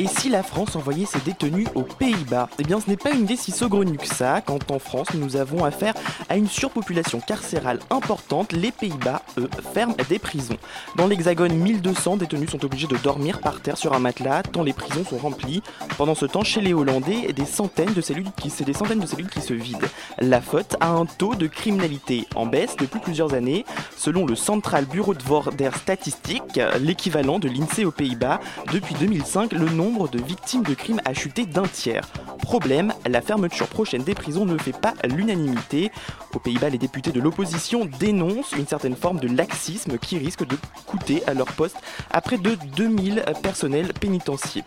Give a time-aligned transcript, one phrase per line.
[0.00, 2.48] Et si la France envoyait ses détenus aux Pays-Bas?
[2.60, 5.34] Eh bien, ce n'est pas une idée si saugrenue que ça, quand en France, nous
[5.34, 5.92] avons affaire
[6.28, 8.52] à une surpopulation carcérale importante.
[8.52, 10.56] Les Pays-Bas, eux, ferment des prisons.
[10.94, 14.72] Dans l'Hexagone, 1200 détenus sont obligés de dormir par terre sur un matelas, tant les
[14.72, 15.64] prisons sont remplies.
[15.96, 19.06] Pendant ce temps, chez les Hollandais, des centaines de cellules qui, c'est des centaines de
[19.06, 19.88] cellules qui se vident.
[20.20, 23.64] La faute a un taux de criminalité en baisse depuis plusieurs années.
[23.96, 28.38] Selon le Central Bureau de der Statistique, l'équivalent de l'INSEE aux Pays-Bas,
[28.72, 32.06] depuis 2005, le nombre de victimes de crimes a chuté d'un tiers.
[32.42, 35.90] Problème, la fermeture prochaine des prisons ne fait pas l'unanimité.
[36.34, 40.56] Aux Pays-Bas, les députés de l'opposition dénoncent une certaine forme de laxisme qui risque de
[40.86, 41.76] coûter à leur poste
[42.10, 44.64] à près de 2000 personnels pénitentiaires.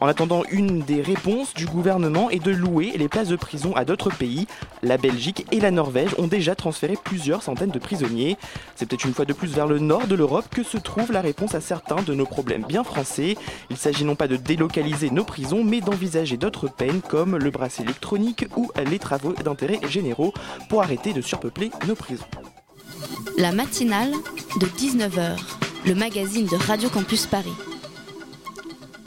[0.00, 3.84] En attendant, une des réponses du gouvernement est de louer les places de prison à
[3.84, 4.46] d'autres pays.
[4.82, 8.36] La Belgique et la Norvège ont déjà transféré plusieurs centaines de prisonniers.
[8.74, 11.20] C'est peut-être une fois de plus vers le nord de l'Europe que se trouve la
[11.20, 13.36] réponse à certains de nos problèmes bien français.
[13.70, 17.86] Il s'agit non pas de délocaliser nos prisons, mais d'envisager d'autres peines comme le bracelet
[17.86, 20.32] électronique ou les travaux d'intérêt généraux
[20.68, 22.24] pour arrêter de surpeupler nos prisons.
[23.36, 24.12] La matinale
[24.60, 25.36] de 19h,
[25.86, 27.52] le magazine de Radio Campus Paris.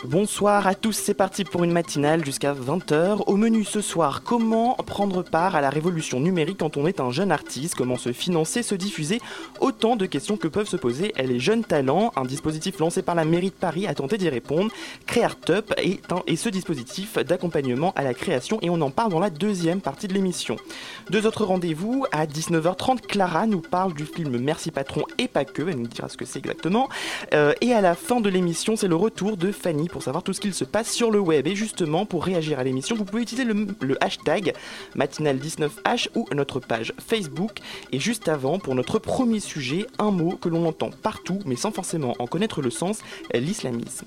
[0.09, 3.23] Bonsoir à tous, c'est parti pour une matinale jusqu'à 20h.
[3.27, 7.11] Au menu ce soir, comment prendre part à la révolution numérique quand on est un
[7.11, 7.75] jeune artiste?
[7.75, 9.19] Comment se financer, se diffuser?
[9.59, 12.13] Autant de questions que peuvent se poser les jeunes talents.
[12.15, 14.71] Un dispositif lancé par la mairie de Paris a tenté d'y répondre.
[15.07, 19.29] CréArtUp est, un, ce dispositif d'accompagnement à la création et on en parle dans la
[19.29, 20.55] deuxième partie de l'émission.
[21.09, 22.05] Deux autres rendez-vous.
[22.13, 26.07] À 19h30, Clara nous parle du film Merci Patron et pas que, elle nous dira
[26.07, 26.87] ce que c'est exactement.
[27.33, 30.33] Euh, et à la fin de l'émission, c'est le retour de Fanny pour savoir tout
[30.33, 31.47] ce qu'il se passe sur le web.
[31.47, 34.53] Et justement, pour réagir à l'émission, vous pouvez utiliser le, le hashtag
[34.95, 37.59] matinale19h ou notre page Facebook.
[37.91, 41.71] Et juste avant, pour notre premier sujet, un mot que l'on entend partout, mais sans
[41.71, 42.99] forcément en connaître le sens,
[43.33, 44.05] l'islamisme.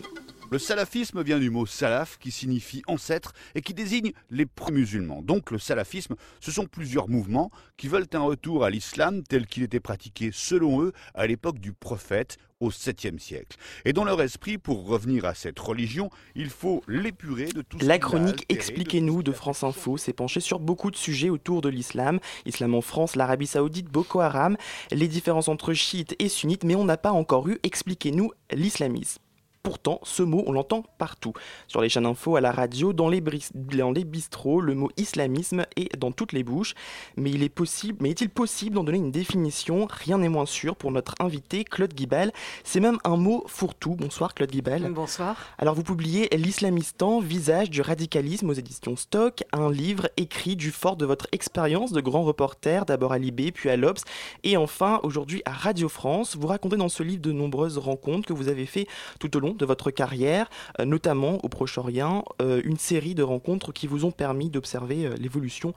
[0.50, 5.22] Le salafisme vient du mot salaf qui signifie ancêtre et qui désigne les musulmans.
[5.22, 9.62] Donc le salafisme, ce sont plusieurs mouvements qui veulent un retour à l'islam tel qu'il
[9.62, 13.56] était pratiqué selon eux à l'époque du prophète au 7e siècle.
[13.84, 17.86] Et dans leur esprit, pour revenir à cette religion, il faut l'épurer de tout ce
[17.86, 22.18] La chronique Expliquez-nous de France Info s'est penchée sur beaucoup de sujets autour de l'islam.
[22.44, 24.56] Islam en France, l'Arabie Saoudite, Boko Haram,
[24.90, 29.22] les différences entre chiites et sunnites, mais on n'a pas encore eu Expliquez-nous l'islamisme.
[29.62, 31.34] Pourtant, ce mot, on l'entend partout.
[31.68, 33.22] Sur les chaînes info, à la radio, dans les,
[33.54, 36.74] dans les bistrots, le mot islamisme est dans toutes les bouches.
[37.16, 39.86] Mais, il est possible, mais est-il possible d'en donner une définition?
[39.90, 42.32] Rien n'est moins sûr pour notre invité, Claude Guibal.
[42.64, 43.96] C'est même un mot fourre-tout.
[43.96, 44.90] Bonsoir, Claude Guibal.
[44.92, 45.36] Bonsoir.
[45.58, 50.96] Alors vous publiez L'islamistan, visage du radicalisme aux éditions Stock, un livre écrit du fort
[50.96, 54.02] de votre expérience de grand reporter, d'abord à Libé, puis à l'Obs,
[54.42, 56.36] et enfin aujourd'hui à Radio France.
[56.36, 58.86] Vous racontez dans ce livre de nombreuses rencontres que vous avez fait
[59.18, 63.72] tout au long de votre carrière, euh, notamment au Proche-Orient, euh, une série de rencontres
[63.72, 65.74] qui vous ont permis d'observer euh, l'évolution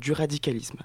[0.00, 0.78] du radicalisme.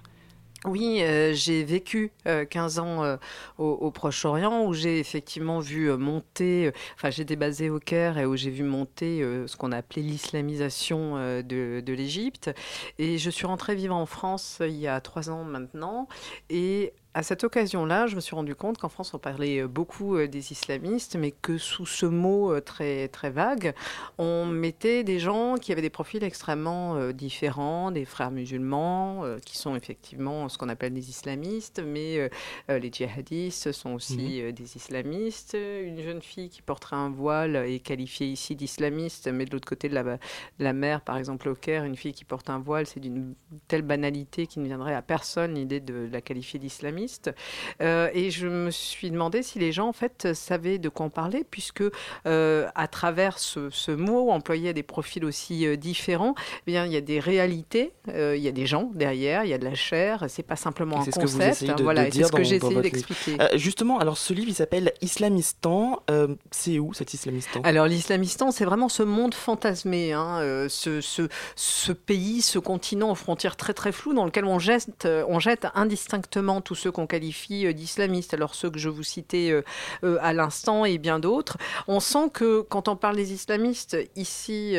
[0.65, 3.17] Oui, j'ai vécu euh, 15 ans
[3.57, 8.49] au, Proche-Orient où j'ai effectivement vu monter, enfin j'étais basée au Caire et où j'ai
[8.49, 12.51] vu monter ce qu'on a appelé l'islamisation de, de l'Égypte.
[12.97, 16.07] Et je suis rentrée vivre en France il y a trois ans maintenant.
[16.49, 20.15] Et à cette occasion-là, je me suis rendu compte qu'en France, on parlait euh, beaucoup
[20.15, 23.73] euh, des islamistes, mais que sous ce mot euh, très, très vague,
[24.17, 29.75] on mettait des gens qui avaient des profils extrêmement différents, des frères musulmans, qui sont
[29.75, 32.29] effectivement ce qu'on appelle des islamistes, mais
[32.69, 35.55] les djihadistes sont aussi euh, des islamistes.
[35.55, 39.89] Une jeune fille qui porterait un voile est qualifiée ici d'islamiste, mais de l'autre côté
[39.89, 40.17] de la, de
[40.59, 43.35] la mer, par exemple au Caire, une fille qui porte un voile, c'est d'une
[43.67, 47.02] telle banalité qu'il ne viendrait à personne l'idée de la qualifier d'islamiste.
[47.81, 51.09] Euh, et je me suis demandé si les gens, en fait, savaient de quoi on
[51.09, 51.83] parlait, puisque
[52.25, 56.35] euh, à travers ce, ce mot employé à des profils aussi euh, différents,
[56.65, 59.53] eh bien, il y a des réalités, il y a des gens derrière, il y
[59.53, 61.81] a de la chair, c'est pas simplement un c'est ce que vous concept.
[61.81, 62.81] voilà, c'est ce que livre.
[62.81, 63.37] d'expliquer.
[63.55, 66.01] Justement, alors ce livre il s'appelle Islamistan.
[66.51, 67.61] C'est où cet Islamistan?
[67.63, 73.15] Alors l'islamistan, c'est vraiment ce monde fantasmé, hein, ce, ce, ce pays, ce continent aux
[73.15, 77.73] frontières très très floues dans lequel on jette, on jette indistinctement tout ce qu'on qualifie
[77.73, 78.33] d'islamistes.
[78.33, 79.63] Alors ceux que je vous citais
[80.03, 81.57] à l'instant et bien d'autres.
[81.87, 84.75] On sent que quand on parle des islamistes ici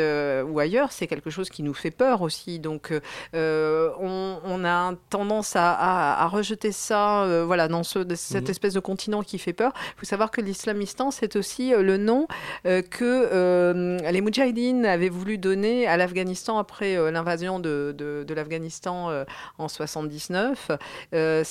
[0.46, 2.58] ou ailleurs, c'est quelque chose qui nous fait peur aussi.
[2.58, 2.92] Donc
[3.32, 8.50] on, a tendance à, rejeter ça voilà, dans ce, cette mhm.
[8.50, 9.72] espèce de continent qui fait peur.
[9.96, 12.26] Il faut savoir que l'islamistan, c'est aussi le nom
[12.64, 19.24] que les Moudjahidines avaient voulu donner à l'Afghanistan après euh, l'invasion de, de, l'Afghanistan euh,
[19.58, 20.70] en 79.
[21.14, 21.42] Euh,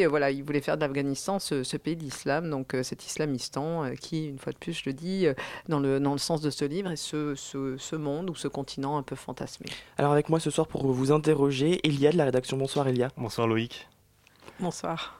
[0.00, 4.38] c'était, voilà, ils voulaient faire de l'Afghanistan ce, pays d'islam, donc cet islamistan qui, une
[4.38, 5.26] fois de plus, je le dis,
[5.68, 8.48] dans le, dans le sens de ce livre, est ce, ce, ce monde ou ce
[8.48, 9.66] continent un peu fantasmé.
[9.98, 12.56] Alors avec moi ce soir pour vous interroger, Elia de la rédaction.
[12.56, 13.08] Bonsoir Elia.
[13.16, 13.88] Bonsoir Loïc.
[14.58, 15.19] Bonsoir.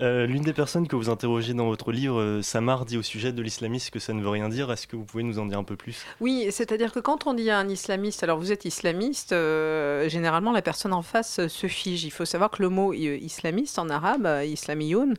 [0.00, 3.32] Euh, l'une des personnes que vous interrogez dans votre livre, euh, Samar, dit au sujet
[3.32, 4.72] de l'islamisme que ça ne veut rien dire.
[4.72, 6.04] Est-ce que vous pouvez nous en dire un peu plus?
[6.20, 10.62] Oui, c'est-à-dire que quand on dit un islamiste, alors vous êtes islamiste, euh, généralement la
[10.62, 12.04] personne en face se fige.
[12.04, 15.14] Il faut savoir que le mot islamiste en arabe, islamiyoun,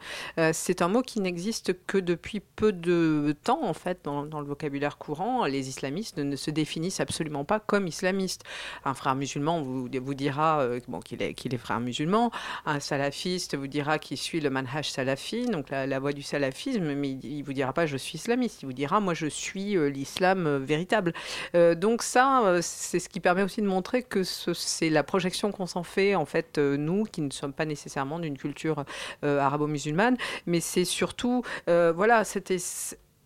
[0.52, 4.98] c'est un mot qui n'existe que depuis peu de temps en fait dans, le vocabulaire
[4.98, 5.46] courant.
[5.46, 8.44] Les islamistes ne, se définissent absolument pas comme islamistes.
[8.86, 12.32] Un frère musulman vous, vous dira bon, qu'il est, qu'il est frère musulman.
[12.66, 17.12] Un salafiste vous dira qu'il suit le manhaj salafi, donc la, voie du salafisme, mais
[17.12, 19.88] il, ne vous dira pas je suis islamiste, il vous dira moi je suis euh,
[19.88, 21.14] l'islam euh, véritable.
[21.56, 25.66] Euh, donc ça, c'est ce qui permet aussi de montrer que c'est la projection qu'on
[25.66, 28.86] s'en fait en fait nous qui ne sommes pas nécessairement d'une culture
[29.22, 32.58] arabo-musulmane, mais c'est surtout voilà, c'était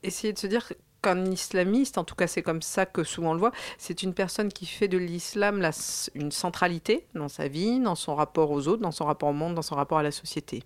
[0.03, 3.33] essayer de se dire qu'un islamiste, en tout cas c'est comme ça que souvent on
[3.33, 5.69] le voit, c'est une personne qui fait de l'islam
[6.15, 9.55] une centralité dans sa vie, dans son rapport aux autres, dans son rapport au monde,
[9.55, 10.63] dans son rapport à la société.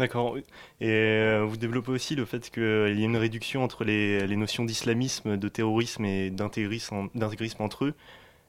[0.00, 0.38] D'accord.
[0.80, 4.36] Et euh, vous développez aussi le fait qu'il y a une réduction entre les, les
[4.36, 7.94] notions d'islamisme, de terrorisme et d'intégrisme entre eux.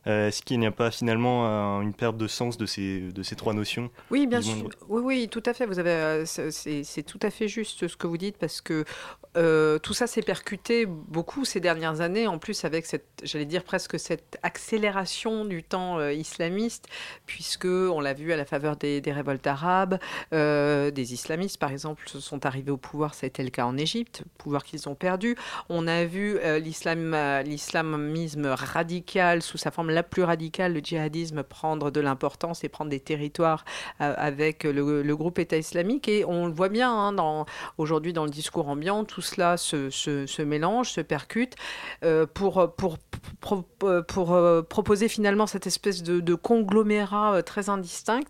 [0.07, 3.35] Euh, est-ce qu'il n'y a pas finalement une perte de sens de ces, de ces
[3.35, 4.69] trois notions Oui, bien sûr.
[4.87, 5.65] Oui, oui, tout à fait.
[5.65, 8.83] Vous avez, euh, c'est tout à fait juste ce que vous dites parce que
[9.37, 13.63] euh, tout ça s'est percuté beaucoup ces dernières années, en plus avec cette, j'allais dire
[13.63, 16.87] presque cette accélération du temps islamiste,
[17.25, 19.99] puisque on l'a vu à la faveur des, révoltes arabes,
[20.31, 24.23] des islamistes par exemple sont arrivés au pouvoir, ça a été le cas en Égypte,
[24.37, 25.35] pouvoir qu'ils ont perdu.
[25.69, 27.15] On a vu l'islam,
[27.45, 32.89] l'islamisme radical sous sa forme la plus radicale, le djihadisme, prendre de l'importance et prendre
[32.89, 33.65] des territoires
[34.01, 36.07] euh, avec le, groupe État islamique.
[36.07, 37.45] Et on le voit bien hein,
[37.77, 41.55] aujourd'hui dans le discours ambiant, tout cela se, mélange, se percute
[42.03, 42.97] euh, pour, pour,
[43.39, 48.21] pour, euh, proposer finalement cette espèce de, de conglomérat très indistinct.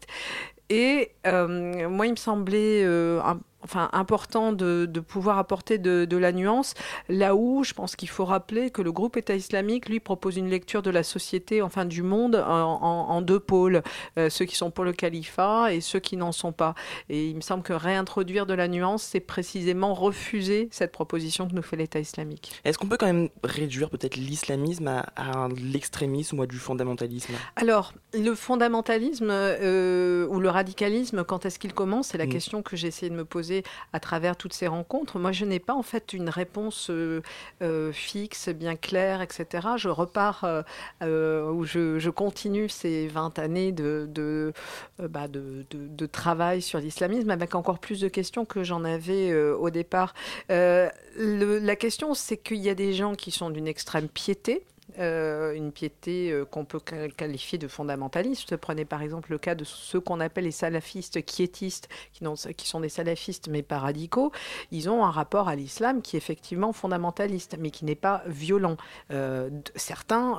[0.69, 6.73] Et moi, il me semblait un enfin, important de, pouvoir apporter de, la nuance,
[7.09, 10.49] là où je pense qu'il faut rappeler que le groupe État islamique, lui, propose une
[10.49, 13.81] lecture de la société, enfin du monde, en, deux pôles,
[14.17, 16.75] euh, ceux qui sont pour le califat et ceux qui n'en sont pas.
[17.09, 21.53] Et il me semble que réintroduire de la nuance, c'est précisément refuser cette proposition que
[21.53, 22.53] nous fait l'État islamique.
[22.63, 27.33] Est-ce qu'on peut quand même réduire peut-être l'islamisme à, l'extrémisme ou à du fondamentalisme?
[27.55, 32.09] Alors, le fondamentalisme euh, ou le radicalisme, quand est-ce qu'il commence?
[32.09, 32.29] C'est la mm.
[32.29, 33.50] question que j'ai essayé de me poser
[33.93, 35.19] à travers toutes ces rencontres.
[35.19, 37.21] Moi, je n'ai pas en fait une réponse euh,
[37.61, 39.67] euh, fixe, bien claire, etc.
[39.77, 40.63] Je repars
[41.01, 48.01] euh, ou je, continue ces 20 années bah, de travail sur l'islamisme avec encore plus
[48.01, 50.13] de questions que j'en avais au départ.
[50.49, 54.65] la question, c'est qu'il y a des gens qui sont d'une extrême piété,
[54.99, 58.57] euh, une piété euh, qu'on peut qualifier de fondamentaliste.
[58.57, 62.89] Prenez par exemple le cas de ceux qu'on appelle les salafistes quiétistes, qui, sont des
[62.89, 64.31] salafistes mais pas radicaux.
[64.71, 68.77] Ils ont un rapport à l'islam qui est effectivement fondamentaliste, mais qui n'est pas violent.
[69.11, 70.37] Euh, certains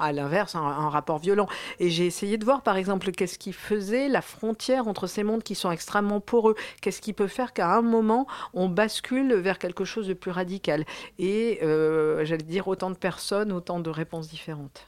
[0.00, 1.46] à l'inverse un, rapport violent.
[1.78, 5.42] Et j'ai essayé de voir par exemple qu'est-ce qui faisait la frontière entre ces mondes
[5.42, 9.84] qui sont extrêmement poreux, qu'est-ce qui peut faire qu'à un moment on bascule vers quelque
[9.84, 10.84] chose de plus radical.
[11.18, 14.86] Et euh, j'allais dire autant de personnes, autant de réponses différentes.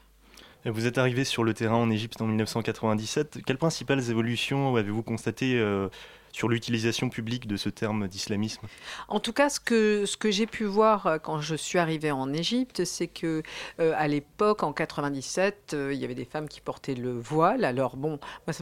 [0.65, 3.39] Vous êtes arrivé sur le terrain en Égypte en 1997.
[3.45, 5.89] Quelles principales évolutions avez-vous constatées euh,
[6.33, 8.67] sur l'utilisation publique de ce terme d'islamisme
[9.07, 12.11] En tout cas, ce que, ce que j'ai pu voir euh, quand je suis arrivée
[12.11, 13.43] en Égypte, c'est que
[13.79, 17.63] euh, à l'époque, en 97, euh, il y avait des femmes qui portaient le voile.
[17.63, 18.55] Alors bon, moi,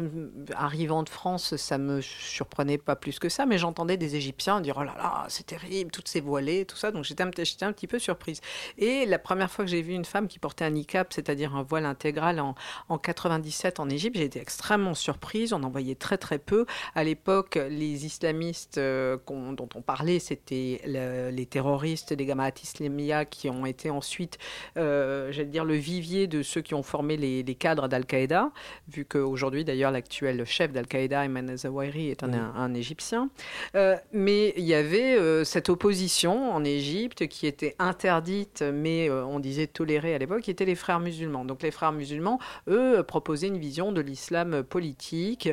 [0.54, 4.76] arrivant de France, ça me surprenait pas plus que ça, mais j'entendais des Égyptiens dire
[4.78, 6.92] oh là là, c'est terrible, toutes ces voilées, tout ça.
[6.92, 8.42] Donc j'étais un, un, petit peu surprise.
[8.78, 11.64] Et la première fois que j'ai vu une femme qui portait un niqab, c'est-à-dire un
[11.64, 12.54] voile intégral en,
[12.90, 15.54] en 97 en Égypte, j'ai été extrêmement surprise.
[15.54, 16.66] On en voyait très très peu.
[16.96, 23.26] À l'époque, les islamistes euh, dont on parlait, c'était le- les terroristes des Gamaat Islamia
[23.26, 24.38] qui ont été ensuite,
[24.78, 28.52] euh, j'allais dire, le vivier de ceux qui ont formé les, les cadres d'Al-Qaïda,
[28.88, 32.38] vu qu'aujourd'hui, d'ailleurs, l'actuel chef d'Al-Qaïda, Ayman Zawahiri, est un, Oui.
[32.38, 33.30] un- un Égyptien.
[33.76, 39.68] Euh, mais il y avait cette opposition en Égypte qui était interdite, mais on disait
[39.68, 41.46] tolérée à l'époque, qui étaient les frères musulmans.
[41.46, 45.50] Donc les frères musulmans, eux, proposaient une vision de l'islam politique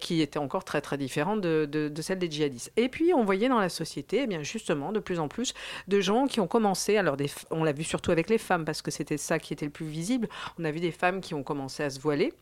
[0.00, 2.72] qui était encore très très différente de, celle des djihadistes.
[2.76, 5.54] Et puis on voyait dans la société, eh bien justement, de plus en plus
[5.88, 7.16] de gens qui ont commencé, alors
[7.50, 9.86] on l'a vu surtout avec les femmes, parce que c'était ça qui était le plus
[9.86, 10.28] visible,
[10.58, 12.32] on a vu des femmes qui ont commencé à se voiler.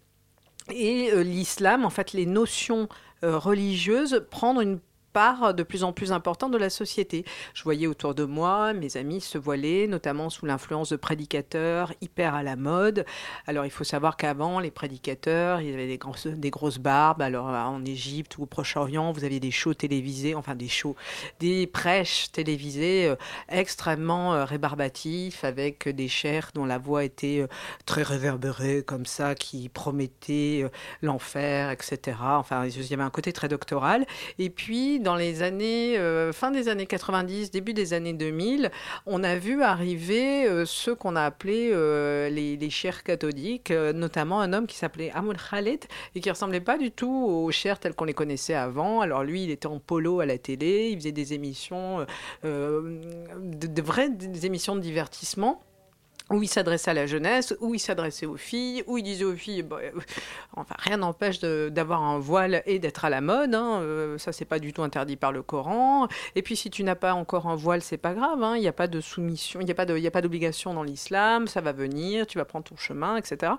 [0.70, 2.88] Et euh, l'islam, en fait, les notions
[3.22, 4.80] euh, religieuses prendre une
[5.14, 7.24] part de plus en plus importante de la société.
[7.54, 12.34] Je voyais autour de moi mes amis se voiler, notamment sous l'influence de prédicateurs hyper
[12.34, 13.06] à la mode.
[13.46, 17.22] Alors il faut savoir qu'avant, les prédicateurs, ils avaient des, grosses- des grosses barbes.
[17.22, 20.96] Alors euh, en Égypte ou au Proche-Orient, vous aviez des shows télévisés, enfin des shows,
[21.40, 23.16] des prêches télévisés euh,
[23.48, 27.46] extrêmement euh, rébarbatifs, avec des chers dont la voix était euh,
[27.86, 30.68] très réverbérée, comme ça, qui promettaient euh,
[31.02, 32.16] l'enfer, etc.
[32.20, 34.06] Enfin, il y avait un côté très doctoral.
[34.38, 38.72] Et puis, dans les années, euh, fin des années 90, début des années 2000,
[39.06, 44.40] on a vu arriver euh, ceux qu'on a appelés euh, les, chers catholiques, euh, notamment
[44.40, 45.84] un homme qui s'appelait Amoul Khaled
[46.14, 49.00] et qui ressemblait pas du tout aux chers tels qu'on les connaissait avant.
[49.00, 52.04] Alors lui, il était en polo à la télé, il faisait des émissions,
[52.42, 54.10] de, vraies
[54.42, 55.62] émissions de divertissement
[56.30, 59.34] où il s'adressait à la jeunesse, où il s'adressait aux filles, où il disait aux
[59.36, 59.90] filles, bah, euh,
[60.56, 64.46] enfin rien n'empêche d'avoir un voile et d'être à la mode, hein, euh, ça c'est
[64.46, 66.08] pas du tout interdit par le Coran.
[66.34, 68.68] Et puis si tu n'as pas encore un voile, c'est pas grave, hein, il n'y
[68.68, 69.84] a pas de soumission, il n'y a pas
[70.22, 73.52] d'obligation dans l'islam, ça va venir, tu vas prendre ton chemin, etc.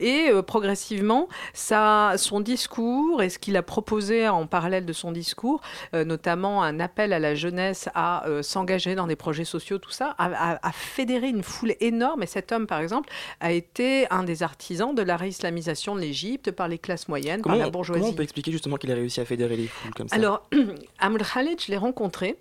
[0.00, 5.12] Et euh, progressivement, ça, son discours et ce qu'il a proposé en parallèle de son
[5.12, 5.60] discours,
[5.94, 10.16] euh, notamment un appel à la jeunesse à s'engager dans des projets sociaux, tout ça,
[10.18, 12.07] a, a- a fédéré une foule énorme.
[12.22, 13.08] Et cet homme, par exemple,
[13.40, 17.54] a été un des artisans de la réislamisation de l'Égypte par les classes moyennes, Comment,
[17.56, 18.00] par la on- bourgeoisie.
[18.00, 20.16] comment on peut expliquer justement qu'il a réussi à fédérer les foules comme ça?
[20.16, 20.48] Alors,
[20.98, 22.36] Amr Khaled, je l'ai rencontré.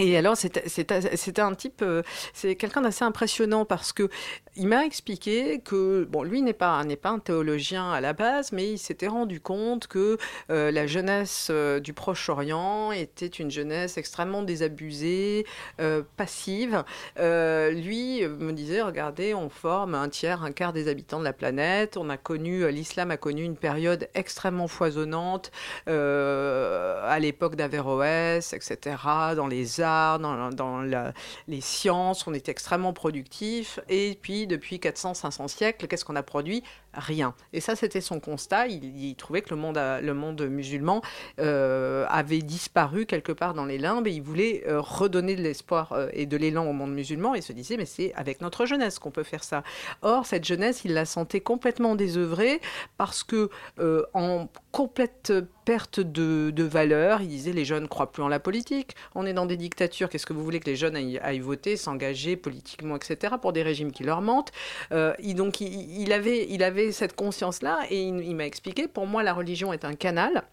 [0.00, 2.02] Et alors, c'était- un type, euh,
[2.32, 4.08] c'est quelqu'un d'assez impressionnant parce que
[4.56, 8.72] il m'a expliqué que, bon, lui n'est pas, pas un théologien à la base, mais
[8.72, 10.16] il s'était rendu compte que
[10.50, 15.46] euh, la jeunesse euh, du Proche-Orient était une jeunesse extrêmement désabusée,
[16.16, 16.82] passive.
[17.16, 21.96] Lui me disait, regardez, on forme un tiers, un quart des habitants de la planète.
[21.98, 25.50] On a connu, l'islam a connu une période extrêmement foisonnante
[25.86, 28.96] à l'époque d'Averroès, etc.,
[29.36, 29.80] dans les
[30.18, 30.82] dans,
[31.48, 33.80] les sciences, on était extrêmement productifs.
[33.88, 36.62] Et puis, depuis 400-500 siècles, qu'est-ce qu'on a produit?
[36.92, 37.34] Rien.
[37.52, 38.66] Et ça, c'était son constat.
[38.66, 41.02] Il, trouvait que le monde, musulman
[41.38, 45.92] euh, avait disparu quelque part dans les limbes et il voulait euh, redonner de l'espoir
[45.92, 48.98] euh, et de l'élan au monde musulman et se disait, mais c'est avec notre jeunesse
[48.98, 49.62] qu'on peut faire ça.
[50.02, 52.60] Or, cette jeunesse, il la sentait complètement désœuvrée
[52.96, 53.50] parce que,
[54.14, 55.32] en complète
[55.64, 58.96] perte de, de valeur, il disait les jeunes ne croient plus en la politique.
[59.14, 62.96] On est dans des Qu'est-ce que vous voulez que les jeunes aillent, voter, s'engager politiquement,
[62.96, 64.52] etc., pour des régimes qui leur mentent
[64.92, 69.72] Euh, il, Donc, il, avait, cette conscience-là et il, m'a expliqué pour moi, la religion
[69.72, 70.44] est un canal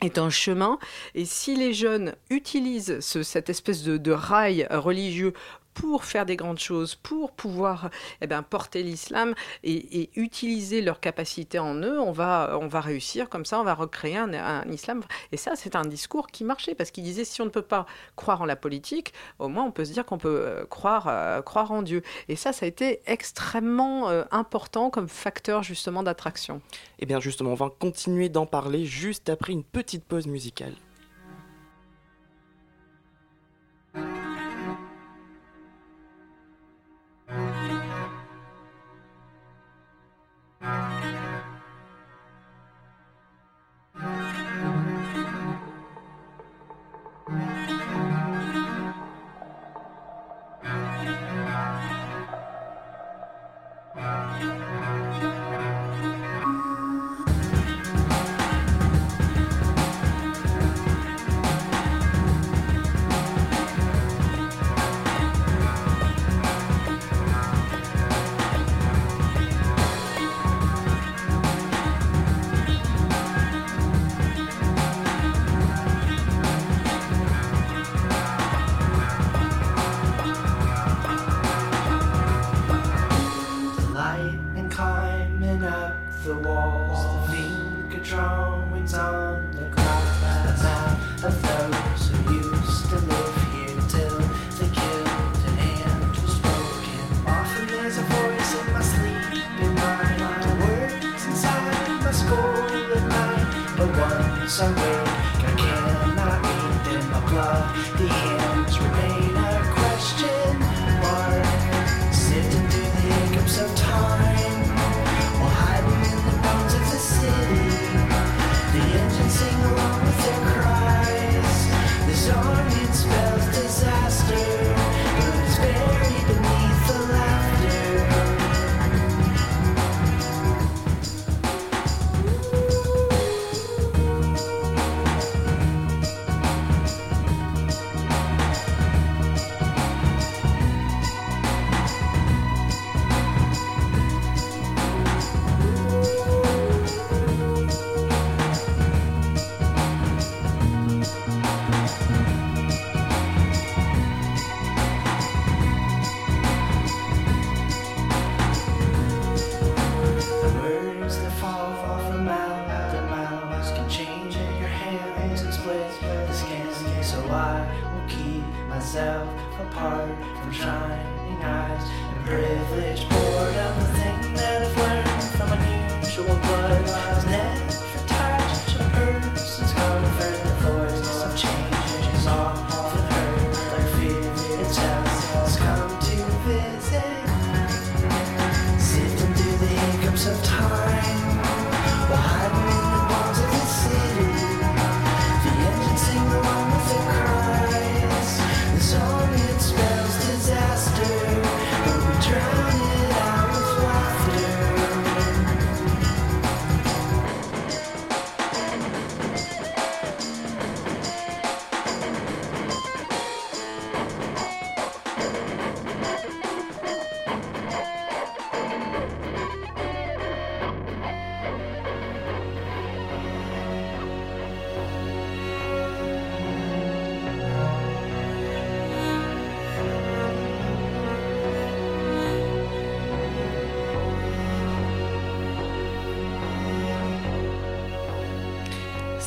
[0.00, 0.78] est un chemin.
[1.16, 5.32] Et si les jeunes utilisent ce- cette espèce de rail religieux
[5.78, 10.98] pour faire des grandes choses, pour pouvoir eh ben, porter l'islam et, et utiliser leurs
[10.98, 15.02] capacités en eux, on va, on va réussir comme ça, on va recréer un, islam.
[15.30, 17.86] Et ça, c'est un discours qui marchait parce qu'il disait si on ne peut pas
[18.16, 21.42] croire en la politique, au moins on peut se dire qu'on peut euh, croire, euh,
[21.42, 22.02] croire en Dieu.
[22.28, 26.60] Et ça, ça a été extrêmement euh, important comme facteur justement d'attraction.
[26.98, 30.74] Eh bien justement, on va continuer d'en parler juste après une petite pause musicale.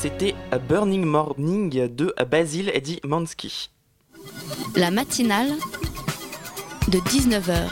[0.02, 3.70] C'était A Burning Morning de Basil Eddie Mansky.
[4.76, 5.52] La matinale
[6.88, 7.70] de 19h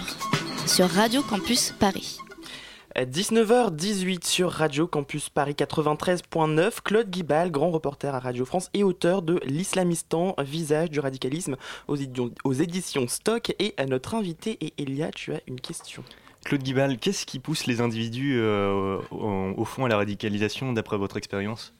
[0.68, 2.20] sur Radio Campus Paris.
[2.96, 9.24] 19h18 sur Radio Campus Paris 93.9, Claude Guibal, grand reporter à Radio France et auteur
[9.24, 13.56] de L'islamistan, visage du radicalisme aux éditions, aux éditions Stock.
[13.58, 16.04] Et à notre invité, et Elia, tu as une question.
[16.46, 20.98] Claude Guibal, qu'est-ce qui pousse les individus euh, au, au fond à la radicalisation d'après
[20.98, 21.74] votre expérience?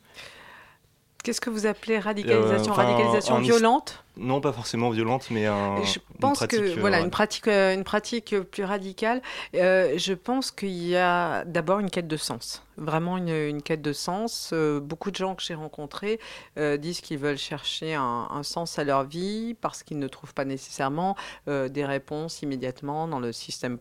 [1.24, 5.84] Qu'est-ce que vous appelez radicalisation Euh, Radicalisation is- violente Non, pas forcément violente, mais un,
[5.84, 7.04] Je une pense pratique, que euh, voilà ouais.
[7.04, 9.22] une pratique euh, une pratique plus radicale.
[9.56, 13.82] Euh, je pense qu'il y a d'abord une quête de sens, vraiment une, une quête
[13.82, 14.52] de sens.
[14.54, 16.20] Euh, beaucoup de gens que j'ai rencontrés
[16.58, 20.34] euh, disent qu'ils veulent chercher un, un sens à leur vie parce qu'ils ne trouvent
[20.34, 21.18] pas nécessairement
[21.50, 23.78] euh, des réponses immédiatement dans le système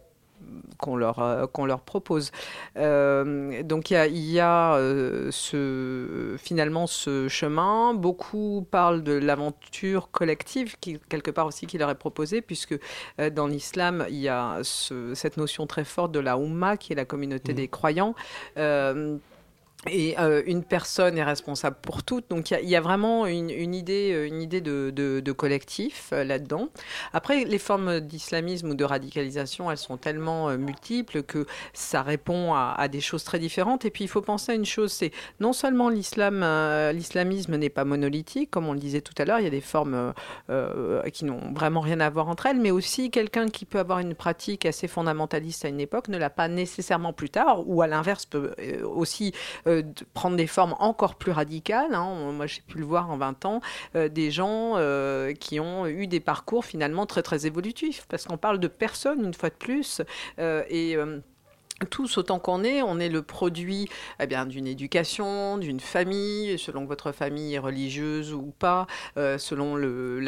[0.78, 2.30] qu'on leur, euh, qu'on leur propose.
[2.76, 7.94] Euh, donc il y a, y a euh, ce, finalement ce chemin.
[7.94, 12.78] Beaucoup parlent de l'aventure collective, qui, quelque part aussi, qui leur est proposée, puisque
[13.32, 16.96] dans l'islam, il y a ce- cette notion très forte de la Ummah, qui est
[16.96, 18.14] la communauté des croyants.
[19.86, 22.28] Et euh, une personne est responsable pour toutes.
[22.30, 26.68] Donc il y a- vraiment une, idée, euh, une idée de, collectif euh, là-dedans.
[27.12, 32.88] Après, les formes d'islamisme ou de radicalisation, elles sont tellement multiples que ça répond à,
[32.88, 33.84] des choses très différentes.
[33.84, 36.44] Et puis il faut penser à une chose, c'est non seulement l'islam,
[36.92, 39.60] l'islamisme n'est pas monolithique, comme on le disait tout à l'heure, il y a des
[39.60, 40.12] formes
[41.12, 44.14] qui n'ont vraiment rien à voir entre elles, mais aussi quelqu'un qui peut avoir une
[44.14, 48.26] pratique assez fondamentaliste à une époque ne l'a pas nécessairement plus tard, ou à l'inverse
[48.26, 48.52] peut
[48.84, 49.32] aussi
[49.68, 51.94] euh, de prendre des formes encore plus radicales.
[51.94, 52.32] hein.
[52.32, 53.60] Moi, j'ai pu le voir en 20 ans,
[53.94, 58.38] euh, des gens euh, qui ont eu des parcours finalement très très évolutifs, parce qu'on
[58.38, 60.02] parle de personnes une fois de plus,
[60.38, 60.96] et
[61.86, 63.88] tous, autant qu'on est, on est le produit
[64.20, 68.86] eh d'une éducation, d'une famille, selon que votre famille est religieuse ou pas,
[69.16, 70.20] euh, selon le,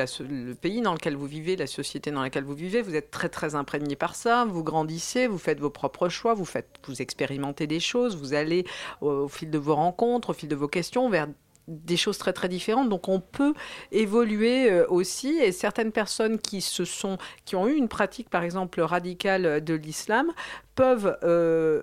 [0.61, 2.83] pays dans lequel vous vivez, la société dans laquelle vous vivez.
[2.83, 6.45] Vous êtes très très imprégné par ça, vous grandissez, vous faites vos propres choix, vous,
[6.45, 8.65] faites, vous expérimentez des choses, vous allez
[9.01, 11.27] au fil de vos rencontres, au fil de vos questions vers
[11.71, 12.89] des choses très très différentes.
[12.89, 13.55] Donc on peut
[13.93, 18.43] évoluer euh, aussi et certaines personnes qui se sont qui ont eu une pratique par
[18.43, 20.27] exemple radicale de l'islam
[20.75, 21.83] peuvent euh,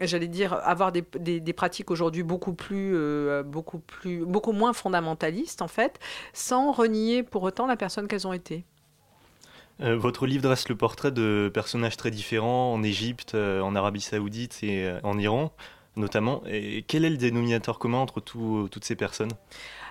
[0.00, 5.62] J'allais dire avoir des, des- pratiques aujourd'hui beaucoup plus, euh, beaucoup plus, beaucoup moins fondamentalistes
[5.62, 6.00] en fait,
[6.32, 8.64] sans renier pour autant la personne qu'elles ont été.
[9.80, 14.00] Euh, votre livre dresse le portrait de personnages très différents en Égypte, euh, en Arabie
[14.00, 15.52] Saoudite et euh, en Iran,
[15.96, 16.42] notamment.
[16.46, 19.32] Et quel est le dénominateur commun entre toutes ces personnes?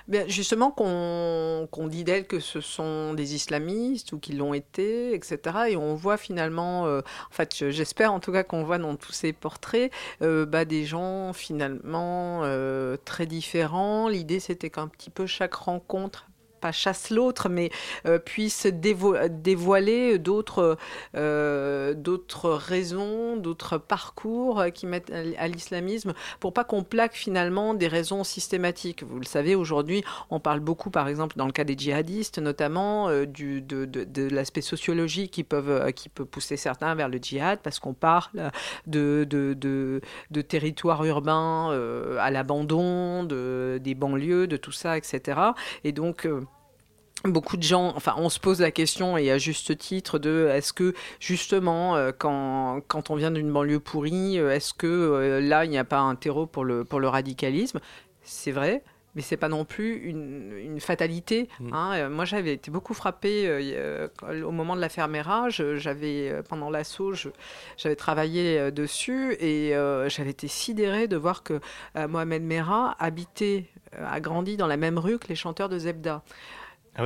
[0.09, 5.69] Bien, justement, qu'on dit d'elles que ce sont des islamistes ou qu'ils l'ont été, etc.
[5.69, 8.97] Et on voit finalement, euh, en fait, je- j'espère en tout cas qu'on voit dans
[8.97, 14.09] tous ces portraits euh, bah, des gens finalement euh, très différents.
[14.09, 16.27] L'idée, c'était qu'un petit peu chaque rencontre
[16.63, 17.69] pas chasse l'autre, mais
[18.05, 20.77] euh, puisse dévo- dévoiler d'autres
[21.17, 27.87] euh, d'autres raisons, d'autres parcours qui mettent à l'islamisme pour pas qu'on plaque finalement des
[27.87, 29.03] raisons systématiques.
[29.03, 33.09] Vous le savez, aujourd'hui, on parle beaucoup, par exemple, dans le cas des djihadistes, notamment
[33.09, 37.79] euh, de, l'aspect sociologique qui, peuvent, euh, qui peut pousser certains vers le djihad, parce
[37.79, 38.51] qu'on parle
[38.87, 39.99] de, de, de,
[40.31, 41.71] de territoires urbains
[42.19, 45.39] à l'abandon, de, des banlieues, de tout ça, etc.
[45.83, 46.27] Et donc...
[47.25, 50.73] Beaucoup de gens, enfin, on se pose la question, et à juste titre, de est-ce
[50.73, 55.63] que justement, euh, quand, quand on vient d'une banlieue pourrie, euh, est-ce que euh, là,
[55.63, 57.79] il n'y a pas un terreau pour le, pour le radicalisme?
[58.23, 58.83] C'est vrai.
[59.15, 61.47] mais c'est pas non plus une, une fatalité.
[61.59, 61.73] Mm.
[61.73, 62.09] hein.
[62.09, 64.07] Moi, j'avais été beaucoup frappée euh,
[64.45, 65.61] au moment de la fermérage.
[65.61, 67.13] euh, J'avais pendant l'assaut,
[67.77, 71.59] j'avais travaillé dessus et euh, j'avais été sidérée de voir que
[71.95, 73.65] euh, Mohamed Merah habitait,
[73.97, 76.23] a grandi dans la même rue que les chanteurs de Zebda.
[76.95, 77.03] Ah.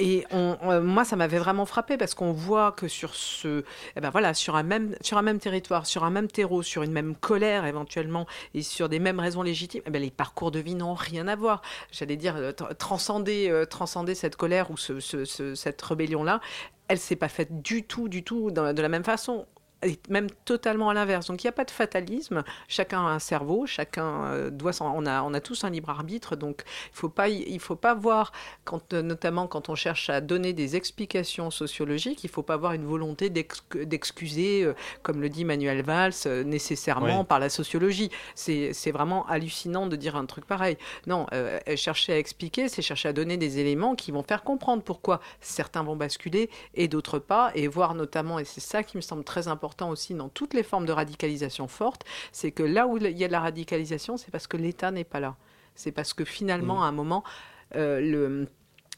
[0.00, 3.64] Et moi, ça m'avait vraiment frappé parce qu'on voit que sur ce,
[3.96, 6.84] eh ben voilà, sur un même, sur un même territoire, sur un même terreau, sur
[6.84, 10.60] une même colère éventuellement, et sur des mêmes raisons légitimes, eh ben les parcours de
[10.60, 11.62] vie n'ont rien à voir.
[11.90, 16.22] J'allais dire euh, tr- transcender, euh, transcender cette colère ou ce- ce- ce- cette rébellion
[16.22, 16.40] là,
[16.86, 19.46] elle s'est pas faite du tout, du tout de la même façon.
[19.84, 21.28] Et même totalement à l'inverse.
[21.28, 22.42] Donc il n'y a pas de fatalisme.
[22.66, 26.34] Chacun a un cerveau, chacun euh, doit on a on a tous un libre arbitre.
[26.34, 28.32] Donc il faut pas y- il faut pas voir
[28.64, 32.72] quand euh, notamment quand on cherche à donner des explications sociologiques, il faut pas avoir
[32.72, 36.12] une volonté d'ex- d'excuser, euh, comme le dit Manuel Valls,
[36.44, 37.26] nécessairement Oui.
[37.26, 38.10] par la sociologie.
[38.34, 40.76] C'est c'est vraiment hallucinant de dire un truc pareil.
[41.06, 44.82] Non, euh, chercher à expliquer, c'est chercher à donner des éléments qui vont faire comprendre
[44.82, 49.02] pourquoi certains vont basculer et d'autres pas, et voir notamment, et c'est ça qui me
[49.02, 52.96] semble très important aussi dans toutes les formes de radicalisation forte, c'est que là où
[52.98, 55.36] il y a de la radicalisation, c'est parce que l'État n'est pas là.
[55.74, 56.82] C'est parce que finalement, Mm.
[56.82, 57.24] à un moment,
[57.76, 58.48] euh, le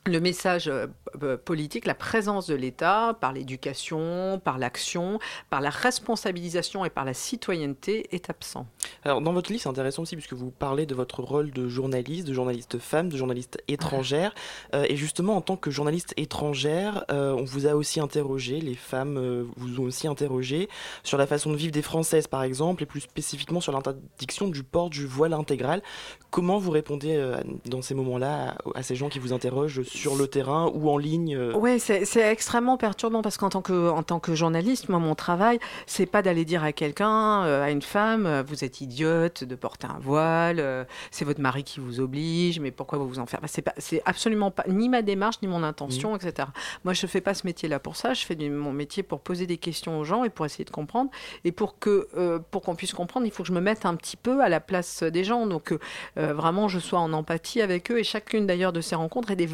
[0.07, 0.87] le message euh,
[1.23, 5.19] euh, politique, la présence de l'État par l'éducation, par l'action,
[5.51, 8.67] par la responsabilisation et par la citoyenneté est absent.
[9.05, 12.27] Alors, dans votre livre, c'est intéressant aussi puisque vous parlez de votre rôle de journaliste,
[12.27, 14.35] de journaliste femme, de journaliste étrangère.
[14.75, 18.75] Euh, et justement, en tant que journaliste étrangère, euh, on vous a aussi interrogé, les
[18.75, 20.69] femmes euh, vous ont aussi interrogé
[21.03, 24.63] sur la façon de vivre des Françaises, par exemple, et plus spécifiquement sur l'interdiction du
[24.63, 25.83] port du voile intégral.
[26.31, 27.21] Comment vous répondez
[27.65, 30.97] dans ces moments-là à, à ces gens qui vous interrogent sur le terrain ou en
[30.99, 34.99] ligne euh, Oui, c'est extrêmement perturbant parce qu'en tant que, en tant que journaliste, moi,
[34.99, 38.81] mon travail, c'est pas d'aller dire à quelqu'un, euh, à une femme, euh, vous êtes
[38.81, 43.19] idiote de porter un voile, c'est votre mari qui vous oblige, mais pourquoi vous vous
[43.19, 43.41] en faire?
[43.47, 46.49] C'est pas, c'est absolument pas ni ma démarche ni mon intention, etc.
[46.85, 48.15] Moi, je fais pas ce métier-là pour ça.
[48.15, 50.71] Je fais du- mon métier pour poser des questions aux gens et pour essayer de
[50.71, 51.11] comprendre.
[51.45, 53.95] Et pour que, euh, pour qu'on puisse comprendre, il faut que je me mette un
[53.97, 55.47] petit peu à la place des gens.
[55.47, 57.99] Donc, euh, vraiment, je sois en empathie avec eux.
[57.99, 59.49] Et chacune d'ailleurs de ces rencontres est des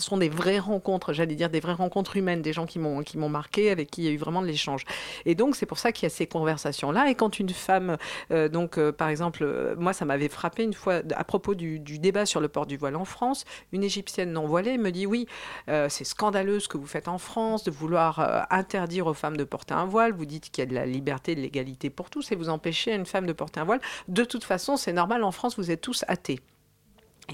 [0.00, 3.18] sont des vraies rencontres, j'allais dire des vraies rencontres humaines, des gens qui m'ont qui
[3.18, 4.84] m'ont marqué, avec qui il y a eu vraiment de l'échange.
[5.26, 7.10] Et donc c'est pour ça qu'il y a ces conversations-là.
[7.10, 7.96] Et quand une femme,
[8.30, 11.78] euh, donc euh, par exemple, euh, moi ça m'avait frappé une fois à propos du,
[11.78, 15.06] du débat sur le port du voile en France, une égyptienne non voilée me dit
[15.06, 15.26] oui,
[15.66, 19.74] c'est scandaleux ce que vous faites en France de vouloir interdire aux femmes de porter
[19.74, 20.12] un voile.
[20.12, 22.94] Vous dites qu'il y a de la liberté, de l'égalité pour tous, et vous empêchez
[22.94, 23.80] une femme de porter un voile.
[24.08, 26.40] De toute façon, c'est normal en France, vous êtes tous athées.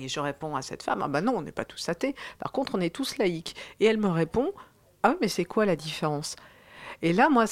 [0.00, 2.14] Et je réponds à cette femme, ah ben non, on n'est pas tous athées.
[2.38, 3.54] Par contre, on est tous laïcs.
[3.80, 4.52] Et elle me répond,
[5.02, 6.37] ah mais c'est quoi la différence?
[7.02, 7.44] Et là, moi,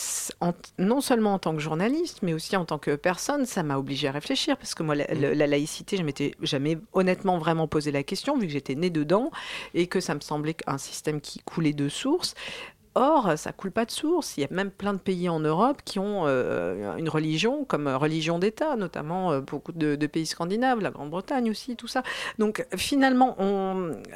[0.78, 4.08] non seulement en tant que journaliste, mais aussi en tant que personne, ça m'a obligé
[4.08, 8.38] à réfléchir parce que moi, la laïcité, je m'étais jamais honnêtement vraiment posé la question
[8.38, 9.30] vu que j'étais née dedans
[9.74, 12.34] et que ça me semblait un système qui coulait de source.
[12.94, 14.36] Or, ça coule pas de source.
[14.36, 17.88] Il y a même plein de pays en Europe qui ont euh, une religion comme
[17.88, 22.02] religion d'État, notamment euh, beaucoup de, pays scandinaves, la Grande-Bretagne aussi, tout ça.
[22.38, 23.36] Donc finalement,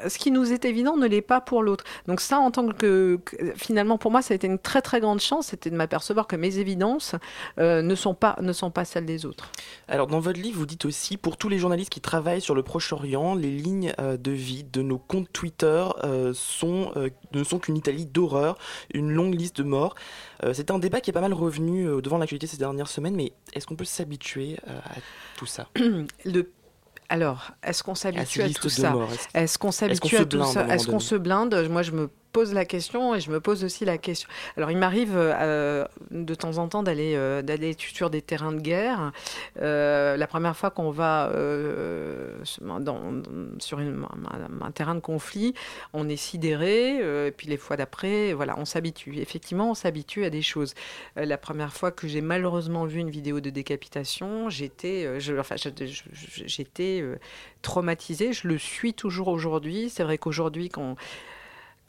[0.07, 1.83] ce qui nous est évident ne l'est pas pour l'autre.
[2.07, 3.19] Donc ça, en tant que,
[3.55, 6.35] finalement, pour moi, ça a été une très très grande chance, c'était de m'apercevoir que
[6.35, 7.15] mes évidences
[7.59, 9.51] euh, ne sont pas ne sont pas celles des autres.
[9.87, 12.63] Alors, dans votre livre, vous dites aussi, pour tous les journalistes qui travaillent sur le
[12.63, 17.59] Proche-Orient, les lignes euh, de vie de nos comptes Twitter euh, sont, euh, ne sont
[17.59, 18.57] qu'une Italie d'horreur,
[18.93, 19.95] une longue liste de morts.
[20.43, 23.15] Euh, c'est un débat qui est pas mal revenu euh, devant l'actualité ces dernières semaines,
[23.15, 24.95] mais est-ce qu'on peut s'habituer euh, à
[25.37, 25.67] tout ça?
[26.25, 26.51] Le...
[27.11, 28.93] Alors, est-ce qu'on s'habitue à tout ça?
[29.33, 30.67] Est-ce- qu'on s'habitue à tout ça?
[30.67, 31.67] Est-ce qu'on se blinde?
[31.69, 34.29] Moi, je me pose la question et je me pose aussi la question.
[34.57, 37.41] Alors, il m'arrive euh, de temps en temps d'aller euh,
[37.77, 39.11] sur des terrains de guerre.
[39.61, 45.53] Euh, la première fois qu'on va euh, sur un, terrain de conflit,
[45.93, 47.27] on est sidéré.
[47.27, 49.17] et puis les fois d'après, voilà, on s'habitue.
[49.17, 50.73] Effectivement, on s'habitue à des choses.
[51.15, 55.55] La première fois que j'ai malheureusement vu une vidéo de décapitation, j'étais, enfin,
[56.45, 57.03] j'étais
[57.61, 58.33] traumatisée.
[58.33, 59.89] Je le suis toujours aujourd'hui.
[59.89, 60.95] C'est vrai qu'aujourd'hui, quand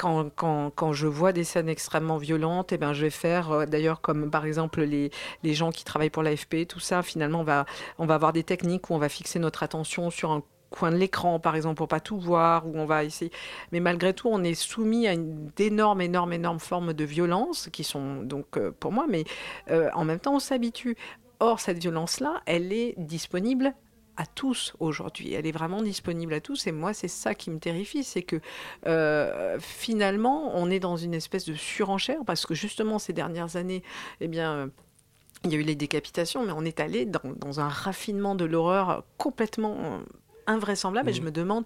[0.00, 3.66] quand, quand, quand je vois des scènes extrêmement violentes, eh ben, je vais faire, euh,
[3.66, 5.10] d'ailleurs, comme par exemple les,
[5.42, 7.66] les gens qui travaillent pour l'AFP, tout ça, finalement, on va,
[7.98, 10.96] on va avoir des techniques où on va fixer notre attention sur un coin de
[10.96, 13.30] l'écran, par exemple, pour pas tout voir, où on va essayer.
[13.72, 18.22] Mais malgré tout, on est soumis à d'énormes, énormes, énormes formes de violence qui sont
[18.22, 19.24] donc euh, pour moi, mais
[19.70, 20.96] euh, en même temps, on s'habitue.
[21.40, 23.74] Or, cette violence-là, elle est disponible
[24.16, 25.32] à tous aujourd'hui.
[25.32, 26.66] Elle est vraiment disponible à tous.
[26.66, 28.40] Et moi, c'est ça qui me terrifie, c'est que
[28.86, 33.82] euh, finalement, on est dans une espèce de surenchère parce que justement, ces dernières années,
[34.20, 34.70] eh bien,
[35.44, 38.44] il y a eu les décapitations, mais on est allé dans, dans un raffinement de
[38.44, 39.98] l'horreur complètement euh,
[40.46, 41.26] invraisemblable et je Mhm.
[41.26, 41.64] me demande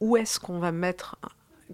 [0.00, 1.16] où est-ce qu'on va mettre,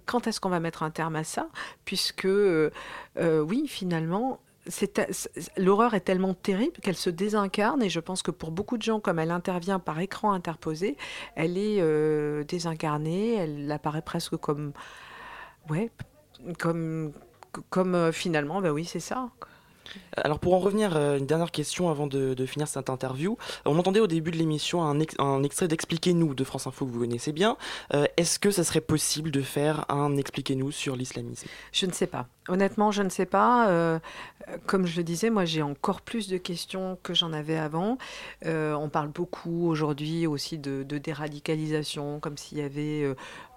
[0.05, 1.47] quand est-ce qu'on va mettre un terme à ça,
[1.85, 2.69] puisque euh,
[3.17, 4.39] oui, finalement.
[5.57, 8.99] L'horreur est tellement terrible qu'elle se désincarne et je pense que pour beaucoup de gens,
[8.99, 10.97] comme elle intervient par écran interposé,
[11.35, 14.73] elle est euh, désincarnée, elle apparaît presque comme,
[15.69, 15.91] ouais,
[16.59, 17.11] comme,
[17.69, 19.29] comme euh, finalement, bah oui, c'est ça.
[20.15, 23.37] Alors pour en revenir, euh, une dernière question avant de, finir cette interview.
[23.65, 26.91] On entendait au début de l'émission un, ex- un extrait d'Expliquez-nous de France Info que
[26.91, 27.57] vous connaissez bien.
[27.93, 31.47] Euh, Est-ce que ça serait possible de faire un Expliquez-nous sur l'islamisme?
[31.71, 32.27] Je ne sais pas.
[32.47, 33.69] Honnêtement, je ne sais pas.
[33.69, 33.99] Euh,
[34.65, 37.97] comme je le disais, moi, j'ai encore plus de questions que j'en avais avant.
[38.45, 43.05] On parle beaucoup aujourd'hui aussi de déradicalisation, comme s'il y avait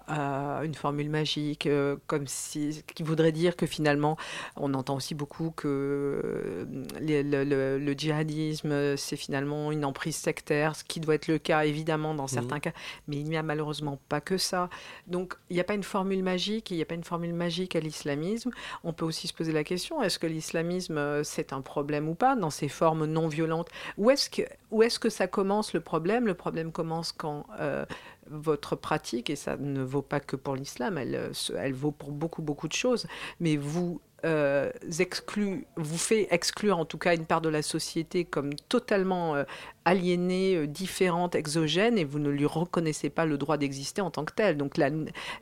[0.09, 4.17] euh, une formule magique, euh, comme si, qui voudrait dire que finalement,
[4.55, 6.65] on entend aussi beaucoup que euh,
[6.99, 11.37] les- le, le- le djihadisme, c'est finalement une emprise sectaire, ce qui doit être le
[11.37, 12.71] cas évidemment dans certains cas,
[13.07, 14.69] mais il n'y a malheureusement pas que ça.
[15.07, 17.75] Donc, il n'y a pas une formule magique, il n'y a pas une formule magique
[17.75, 18.51] à l'islamisme.
[18.83, 22.15] On peut aussi se poser la question est-ce que l'islamisme euh, c'est un problème ou
[22.15, 23.69] pas dans ses formes non violentes?
[23.97, 26.25] Où est-ce que où est-ce que ça commence le problème?
[26.25, 27.85] Le problème commence quand euh,
[28.29, 32.11] votre pratique et ça ne vaut pas que pour l'islam, elle, euh, elle vaut pour
[32.11, 33.07] beaucoup beaucoup de choses,
[33.39, 38.23] mais vous euh, exclut, vous fait exclure en tout cas une part de la société
[38.23, 39.43] comme totalement euh,
[39.83, 44.23] aliénée, euh, différente, exogène, et vous ne lui reconnaissez pas le droit d'exister en tant
[44.23, 44.55] que tel.
[44.55, 44.89] Donc la,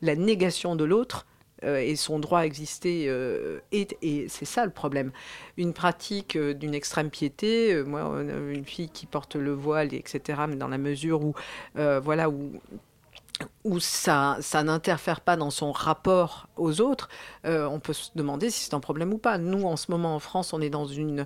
[0.02, 1.28] la négation de l'autre
[1.64, 5.12] euh, et son droit à exister euh, est, et c'est ça le problème.
[5.58, 10.56] Une pratique euh, d'une extrême piété, moi, une fille qui porte le voile, etc., mais
[10.56, 11.34] dans la mesure où,
[11.76, 12.30] voilà,
[13.64, 17.10] où ça, ça n'interfère pas dans son rapport aux autres,
[17.44, 19.38] on peut se demander si c'est un problème ou pas.
[19.38, 21.26] Nous, en ce moment, en France, on est dans une...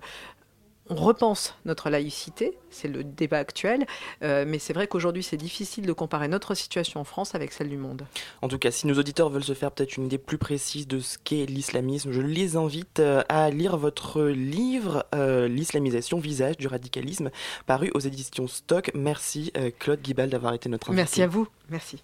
[0.87, 3.87] On repense notre laïcité, c'est le débat actuel,
[4.21, 7.69] euh, mais c'est vrai qu'aujourd'hui, c'est difficile de comparer notre situation en France avec celle
[7.69, 8.05] du monde.
[8.43, 10.99] En tout cas, si nos auditeurs veulent se faire peut-être une idée plus précise de
[10.99, 16.67] ce qu'est l'islamisme, je les invite euh, à lire votre livre euh, L'islamisation, visage du
[16.67, 17.31] radicalisme,
[17.65, 18.91] paru aux éditions Stock.
[18.93, 21.01] Merci euh, Claude Guibal d'avoir été notre invité.
[21.01, 21.47] Merci à vous.
[21.69, 22.03] Merci.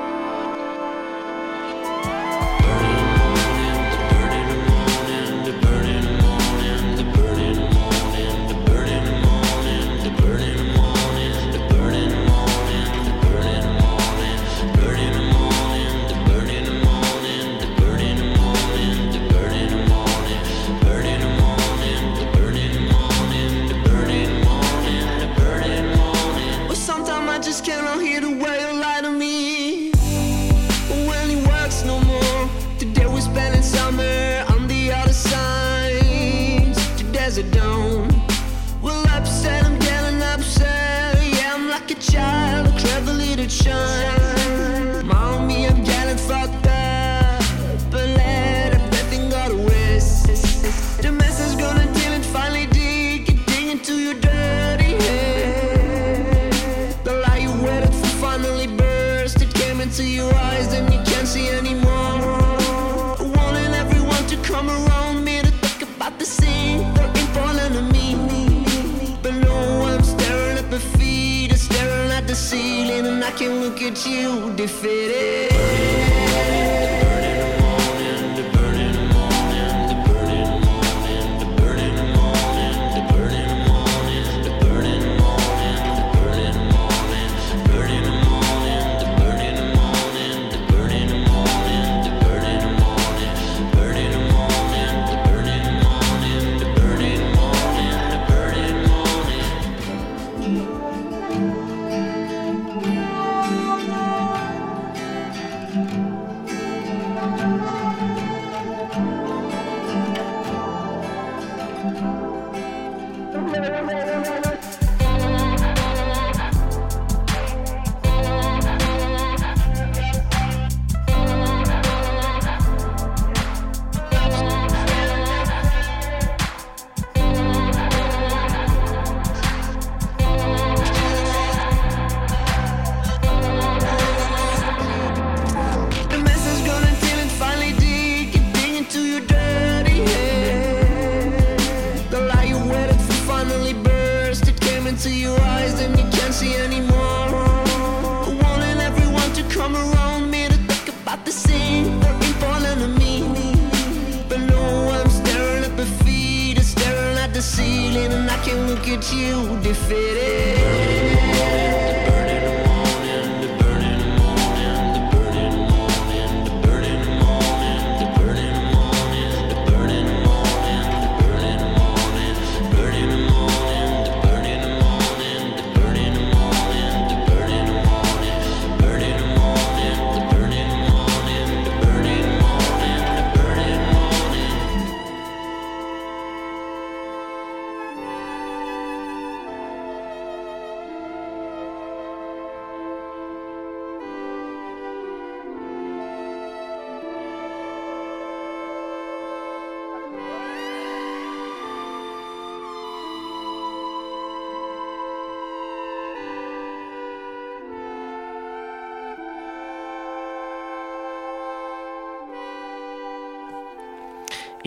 [73.81, 75.50] Look at you defeated.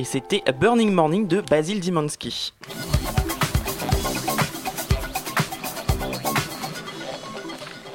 [0.04, 2.52] Et c'était Burning Morning de Basil Dimansky.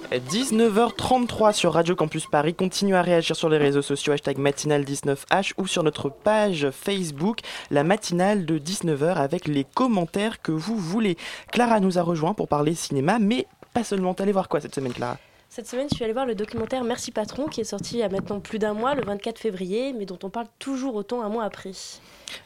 [0.12, 2.56] «19h33 sur Radio Campus Paris.
[2.56, 7.84] Continuez à réagir sur les réseaux sociaux hashtag matinale19h ou sur notre page Facebook, la
[7.84, 11.16] matinale de 19h avec les commentaires que vous voulez.
[11.52, 13.46] Clara nous a rejoint pour parler cinéma, mais
[13.76, 14.14] pas seulement.
[14.14, 15.20] Allée voir quoi cette semaine, Clara?
[15.52, 18.04] Cette semaine, je suis allée voir le documentaire Merci Patron qui est sorti il y
[18.04, 21.30] a maintenant plus d'un mois, le 24 février, mais dont on parle toujours autant un
[21.30, 21.72] mois après.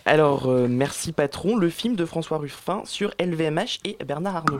[0.06, 4.60] Alors, euh, Merci Patron, le film de François Ruffin sur LVMH et Bernard Arnault.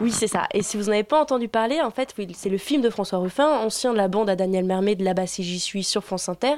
[0.00, 0.46] Oui, c'est ça.
[0.54, 2.90] Et si vous n'en avez pas entendu parler, en fait, oui, c'est le film de
[2.90, 6.04] François Ruffin, ancien de la bande à Daniel Mermet de Là-bas si j'y suis sur
[6.04, 6.54] France Inter,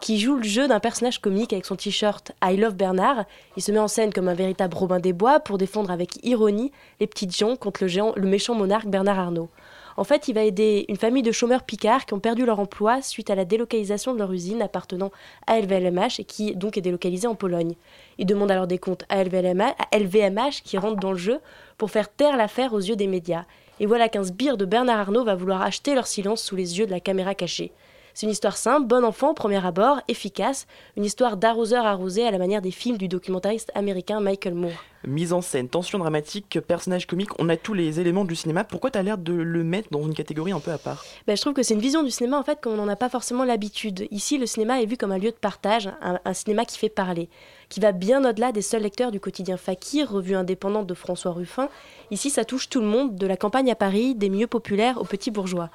[0.00, 3.24] qui joue le jeu d'un personnage comique avec son t-shirt I Love Bernard.
[3.58, 6.72] Il se met en scène comme un véritable Robin des Bois pour défendre avec ironie
[6.98, 9.50] les petites gens contre le, géant, le méchant monarque Bernard Arnault.
[9.96, 13.00] En fait, il va aider une famille de chômeurs picards qui ont perdu leur emploi
[13.00, 15.12] suite à la délocalisation de leur usine appartenant
[15.46, 17.74] à LVMH et qui donc est délocalisée en Pologne.
[18.18, 21.38] Il demande alors des comptes à LVMH qui rentre dans le jeu
[21.78, 23.44] pour faire taire l'affaire aux yeux des médias.
[23.80, 26.86] Et voilà qu'un sbire de Bernard Arnault va vouloir acheter leur silence sous les yeux
[26.86, 27.72] de la caméra cachée.
[28.16, 32.30] C'est une histoire simple, bon enfant, au premier abord, efficace, une histoire d'arroseur arrosé à
[32.30, 34.84] la manière des films du documentariste américain Michael Moore.
[35.04, 38.62] Mise en scène, tension dramatique, personnage comique, on a tous les éléments du cinéma.
[38.62, 41.04] Pourquoi t'as l'air de le mettre dans une catégorie un peu à part?
[41.26, 43.08] Ben, je trouve que c'est une vision du cinéma en fait qu'on n'en a pas
[43.08, 44.06] forcément l'habitude.
[44.12, 46.88] Ici, le cinéma est vu comme un lieu de partage, un, un cinéma qui fait
[46.88, 47.28] parler,
[47.68, 51.68] qui va bien au-delà des seuls lecteurs du quotidien Fakir, revue indépendante de François Ruffin.
[52.12, 55.04] Ici, ça touche tout le monde, de la campagne à Paris, des milieux populaires aux
[55.04, 55.68] petits bourgeois.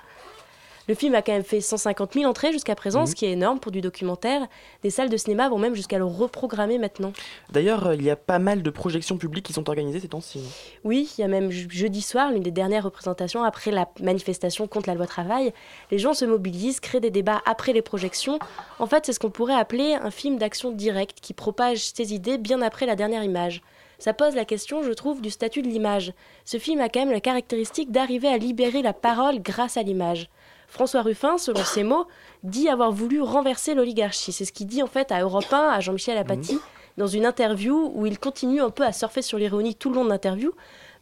[0.90, 3.06] Le film a quand même fait 150 000 entrées jusqu'à présent, Mhm.
[3.06, 4.48] ce qui est énorme pour du documentaire.
[4.82, 7.14] Des salles de cinéma vont même jusqu'à le reprogrammer maintenant.
[7.52, 10.42] D'ailleurs, euh, il y a pas mal de projections publiques qui sont organisées ces temps-ci.
[10.84, 14.66] Oui, il y a même je- jeudi soir, l'une des dernières représentations après la manifestation
[14.68, 15.54] contre la loi travail.
[15.92, 18.40] Les gens se mobilisent, créent des débats après les projections.
[18.80, 22.40] En fait, c'est ce qu'on pourrait appeler un film d'action directe qui propage ses idées
[22.40, 23.62] bien après la dernière image.
[24.00, 26.14] Ça pose la question, je trouve, du statut de l'image.
[26.46, 30.30] Ce film a quand même la caractéristique d'arriver à libérer la parole grâce à l'image.
[30.70, 32.08] François Ruffin, selon ses mots,
[32.44, 34.32] dit avoir voulu renverser l'oligarchie.
[34.32, 36.60] C'est ce qu'il dit en fait à Europe 1, à Jean-Michel Apathy,
[36.98, 40.06] dans une interview où il continue un peu à surfer sur l'ironie tout le long
[40.06, 40.52] de l'interview.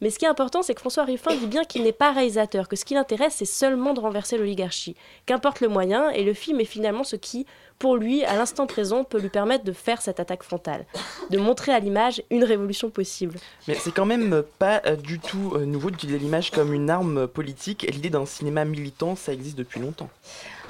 [0.02, 2.68] Mais ce qui est important, c'est que François Ruffin dit bien qu'il n'est pas réalisateur,
[2.68, 4.95] que ce qui l'intéresse, c'est seulement de renverser l'oligarchie.
[5.26, 7.45] Qu'importe le moyen, et le film est finalement ce qui,
[7.80, 10.86] pour lui, à l'instant présent, peut lui permettre de faire cette attaque frontale,
[11.30, 13.39] de montrer à l'image une révolution possible.
[13.68, 17.18] Mais c'est quand même pas euh, du tout euh, nouveau d'utiliser l'image comme une arme
[17.20, 17.86] euh, politique.
[17.89, 20.10] L'idée d'un cinéma militant, ça existe depuis longtemps.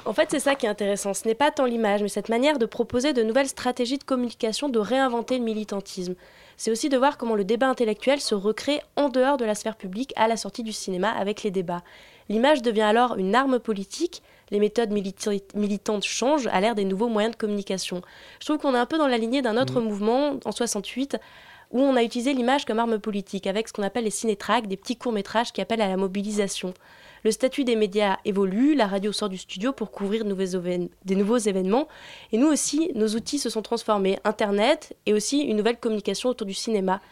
[0.04, 1.12] En fait, c'est ça qui est intéressant.
[1.12, 4.68] Ce n'est pas tant l'image, mais cette manière de proposer de nouvelles stratégies de communication,
[4.68, 6.14] de réinventer le militantisme.
[6.58, 9.76] C'est aussi de voir comment le débat intellectuel se recrée en dehors de la sphère
[9.76, 11.84] publique à la sortie du cinéma avec les débats.
[12.28, 17.08] L'image devient alors une arme politique, les méthodes milita- militantes changent à l'ère des nouveaux
[17.08, 18.02] moyens de communication.
[18.40, 21.16] Je trouve qu'on est un peu dans la lignée d'un autre mouvement en 68
[21.70, 24.78] où on a utilisé l'image comme arme politique avec ce qu'on appelle les cinétracks, des
[24.78, 26.72] petits courts-métrages qui appellent à la mobilisation.
[27.24, 30.88] Le statut des médias évolue, la radio sort du studio pour couvrir de nouveaux évén-
[31.04, 31.86] des nouveaux événements,
[32.32, 34.18] et nous aussi, nos outils se sont transformés.
[34.24, 37.02] Internet et aussi une nouvelle communication autour du cinéma.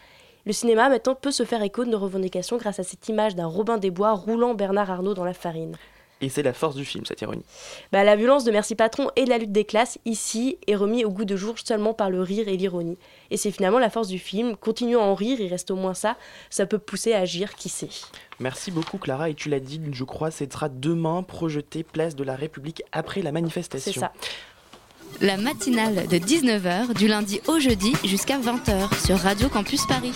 [0.45, 3.47] Le cinéma maintenant peut se faire écho de nos revendications grâce à cette image d'un
[3.47, 5.75] Robin des Bois roulant Bernard Arnault dans la farine.
[6.19, 7.43] Et c'est la force du film, cette ironie.
[7.91, 11.05] Bah, la violence de Merci Patron et de la lutte des classes, ici, est remis
[11.05, 12.97] au goût de jour seulement par le rire et l'ironie.
[13.29, 14.55] Et c'est finalement la force du film.
[14.55, 16.17] Continuons à en rire, il reste au moins ça.
[16.49, 17.89] Ça peut pousser à agir, qui sait.
[18.39, 22.23] Merci beaucoup Clara, et tu l'as dit, je crois, ce sera demain projeté place de
[22.23, 23.91] la République après la manifestation.
[23.93, 24.11] C'est ça.
[25.21, 30.13] La matinale de 19h du lundi au jeudi jusqu'à 20h sur Radio Campus Paris.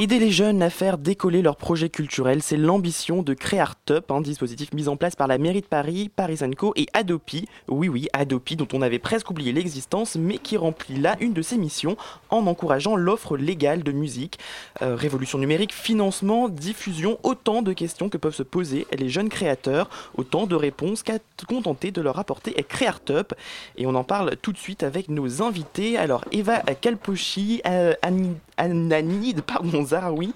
[0.00, 4.72] Aider les jeunes à faire décoller leurs projets culturels, c'est l'ambition de CréArtUp, un dispositif
[4.72, 7.48] mis en place par la mairie de Paris, Paris Co et Adopi.
[7.66, 11.42] Oui, oui, Adopi, dont on avait presque oublié l'existence, mais qui remplit là une de
[11.42, 11.96] ses missions
[12.30, 14.38] en encourageant l'offre légale de musique.
[14.82, 19.90] Euh, révolution numérique, financement, diffusion, autant de questions que peuvent se poser les jeunes créateurs,
[20.16, 21.18] autant de réponses qu'à
[21.48, 23.34] contenter de leur apporter CréArtUp.
[23.76, 25.98] Et on en parle tout de suite avec nos invités.
[25.98, 30.32] Alors, Eva Kalpochi, euh, Annie Ananide, pardon, Zaraoui.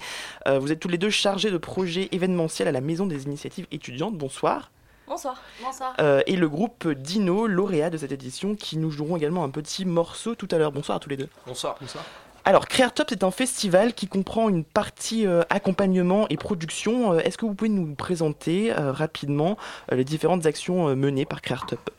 [0.46, 3.66] Euh, vous êtes tous les deux chargés de projets événementiels à la Maison des Initiatives
[3.70, 4.16] étudiantes.
[4.16, 4.70] Bonsoir.
[5.06, 5.42] Bonsoir.
[5.62, 5.94] Bonsoir.
[6.00, 9.84] Euh, et le groupe Dino, lauréat de cette édition, qui nous joueront également un petit
[9.84, 10.72] morceau tout à l'heure.
[10.72, 11.28] Bonsoir à tous les deux.
[11.46, 11.76] Bonsoir.
[11.80, 12.04] Bonsoir.
[12.44, 17.12] Alors, CréaTop, c'est un festival qui comprend une partie euh, accompagnement et production.
[17.12, 19.56] Euh, Est-ce que vous pouvez nous présenter euh, rapidement
[19.92, 21.90] euh, les différentes actions euh, menées par CréaTop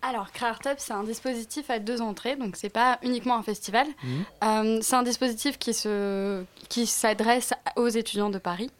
[0.00, 3.86] Alors, CréaRtop, c'est un dispositif à deux entrées, donc c'est pas uniquement un festival.
[4.04, 4.24] Mhm.
[4.44, 8.70] Euh, c'est un dispositif qui se qui s'adresse aux étudiants de Paris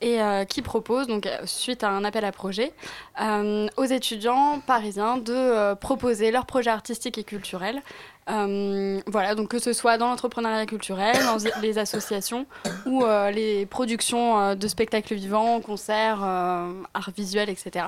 [0.00, 2.72] et euh, qui propose, donc suite à un appel à projet,
[3.20, 7.82] euh, aux étudiants parisiens de proposer leurs projets artistiques et culturels.
[8.30, 12.46] Euh, voilà, donc que ce soit dans l'entrepreneuriat culturel, dans les associations
[12.86, 17.86] ou euh, les productions euh, de spectacles vivants, concerts, arts visuels, etc.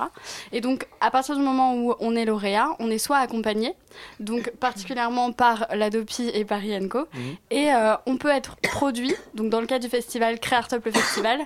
[0.51, 3.73] Et donc, à partir du moment où on est lauréat, on est soit accompagné,
[4.19, 7.07] donc particulièrement par l'Adopi et par INCO,
[7.49, 11.39] et euh, on peut être produit, donc dans le cadre du festival Créartop le Festival,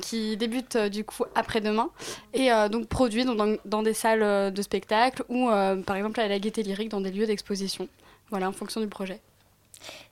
[0.00, 1.90] qui débute du coup après-demain,
[2.34, 5.48] et donc produit dans, dans des salles de spectacle ou
[5.86, 7.88] par exemple à la Gaieté Lyrique dans des lieux d'exposition.
[8.30, 9.20] Voilà, en fonction du projet.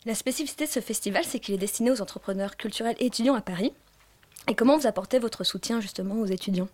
[0.05, 3.41] La spécificité de ce festival, c'est qu'il est destiné aux entrepreneurs culturels et étudiants à
[3.41, 3.73] Paris.
[4.49, 6.69] Et comment vous apportez votre soutien justement aux étudiants?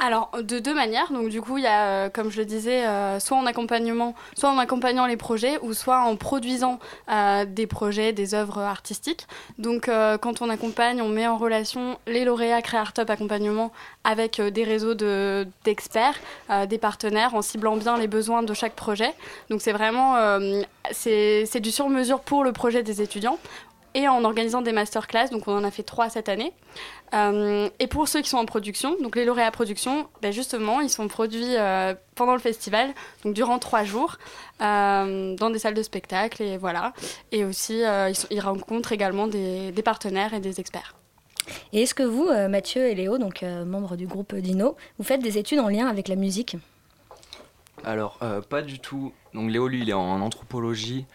[0.00, 1.10] Alors, de deux manières.
[1.10, 4.14] Donc, du coup, il y a, euh, comme je le disais, euh, soit en accompagnement,
[4.36, 6.78] soit en accompagnant les projets, ou soit en produisant
[7.10, 9.26] euh, des projets, des œuvres artistiques.
[9.58, 9.90] Donc,
[10.20, 13.72] quand on accompagne, on met en relation les lauréats CréaRtop Accompagnement
[14.04, 16.14] avec des réseaux de- d'experts,
[16.68, 19.12] des partenaires, en ciblant bien les besoins de chaque projet.
[19.50, 20.16] Donc, c'est vraiment,
[20.92, 23.38] c'est du sur-mesure pour le projet des étudiants.
[23.94, 26.52] Et en organisant des masterclass, donc on en a fait trois cette année.
[27.14, 30.90] Euh, et pour ceux qui sont en production, donc les lauréats production, ben justement, ils
[30.90, 32.90] sont produits euh, pendant le festival,
[33.24, 34.18] donc durant trois jours,
[34.60, 36.92] euh, dans des salles de spectacle, et voilà.
[37.32, 40.94] Et aussi, euh, ils, sont- ils rencontrent également des, des partenaires et des experts.
[41.72, 45.22] Et est-ce que vous, Mathieu et Léo, donc euh, membres du groupe Dino, vous faites
[45.22, 46.56] des études en lien avec la musique?
[47.84, 49.12] Alors, euh, pas du tout.
[49.34, 51.06] Donc, Léo, lui, il est en anthropologie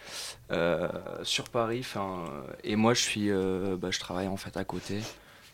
[1.24, 1.84] sur Paris.
[1.84, 5.00] 'fin, euh, et moi, je, suis, euh, bah, je travaille en fait à côté.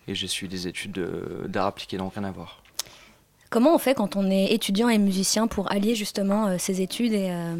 [0.08, 2.64] Et je suis des études de- d'art appliqué, donc rien à voir.
[3.52, 7.14] Comment on fait quand on est étudiant et musicien pour allier justement euh, ses études
[7.14, 7.56] et, euh,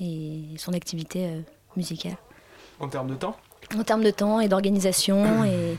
[0.00, 1.40] et son activité euh,
[1.76, 2.16] musicale?
[2.80, 3.36] En termes de temps?
[3.76, 5.76] En termes de temps et d'organisation et...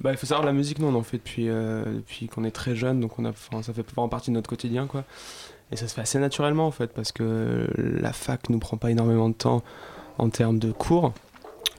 [0.00, 2.50] Bah, il faut savoir, la musique, nous, on en fait depuis, euh, depuis qu'on est
[2.50, 5.04] très jeune, donc on a, enfin, ça fait vraiment partie de notre quotidien, quoi.
[5.72, 8.90] Et ça se fait assez naturellement, en fait, parce que la fac nous prend pas
[8.90, 9.62] énormément de temps
[10.18, 11.12] en termes de cours,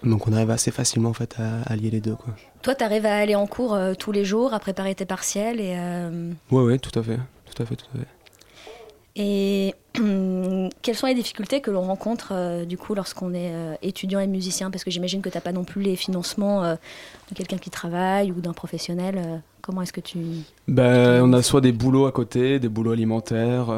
[0.04, 2.34] donc on arrive assez facilement, en fait, à, à lier les deux, quoi.
[2.62, 5.60] Toi, tu arrives à aller en cours euh, tous les jours, à préparer tes partiels
[5.60, 5.76] et...
[5.78, 8.08] euh, ouais, tout à fait, tout à fait, tout à fait.
[9.20, 9.74] Et
[10.84, 14.28] quelles sont les difficultés que l'on rencontre euh, du coup lorsqu'on est euh, étudiant et
[14.28, 14.70] musicien?
[14.70, 16.76] Parce que j'imagine que tu n'as pas non plus les financements euh,
[17.32, 19.42] de quelqu'un qui travaille ou d'un professionnel.
[19.62, 20.20] comment est-ce que tu...
[20.68, 23.72] Bah, on a soit des boulots à côté, des boulots alimentaires,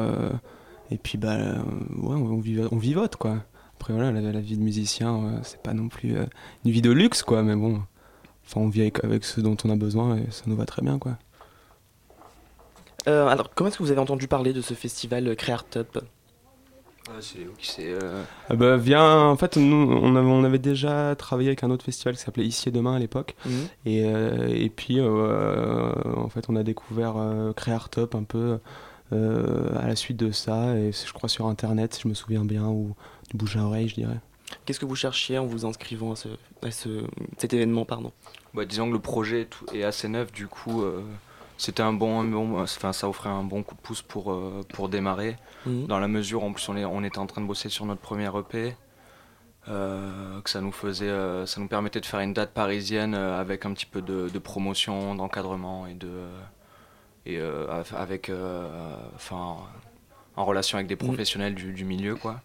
[0.90, 1.54] et puis bah, euh,
[1.96, 3.36] ouais, on, vivote, on vivote quoi.
[3.80, 6.26] Après voilà, la, la vie de musicien, euh, c'est pas non plus euh,
[6.64, 7.80] une vie de luxe quoi, mais bon,
[8.46, 10.82] enfin on vit avec, avec ce dont on a besoin et ça nous va très
[10.82, 11.16] bien quoi.
[13.08, 15.98] Euh, alors, comment est-ce que vous avez entendu parler de ce festival CréaRtop
[17.20, 17.88] c'est Léo qui s'est.
[17.88, 21.70] euh, Ah bah, viens, en fait, nous, on avait, on avait déjà travaillé avec un
[21.70, 23.34] autre festival qui s'appelait Ici et Demain à l'époque.
[23.46, 23.52] Mhm.
[23.86, 28.58] Et, euh, et puis, euh, en fait, on a découvert euh, CréaRtop un peu
[29.12, 30.76] euh, à la suite de ça.
[30.76, 32.94] Et c'est, je crois sur Internet, si je me souviens bien, ou
[33.34, 34.18] bouche à oreille, je dirais.
[34.64, 36.28] Qu'est-ce que vous cherchiez en vous inscrivant à, ce,
[36.62, 37.04] à ce-
[37.38, 38.12] cet événement pardon?
[38.54, 41.02] Bah, disons que le projet est, tout- est assez neuf, du coup, euh,
[41.56, 44.62] c'était un bon, un bon- enfin, ça offrait un bon coup de pouce pour, euh,
[44.74, 45.36] pour démarrer.
[45.66, 45.86] Mhm.
[45.86, 48.00] Dans la mesure, en plus, on, est, on était en train de bosser sur notre
[48.00, 48.74] premier EP,
[49.68, 53.38] euh, que ça nous faisait, euh, ça nous permettait de faire une date parisienne euh,
[53.40, 56.10] avec un petit peu de, de promotion, d'encadrement et de,
[57.26, 59.58] et euh, av- avec, euh, enfin,
[60.36, 61.06] en relation avec des Mhm.
[61.06, 62.40] professionnels du, du milieu, quoi.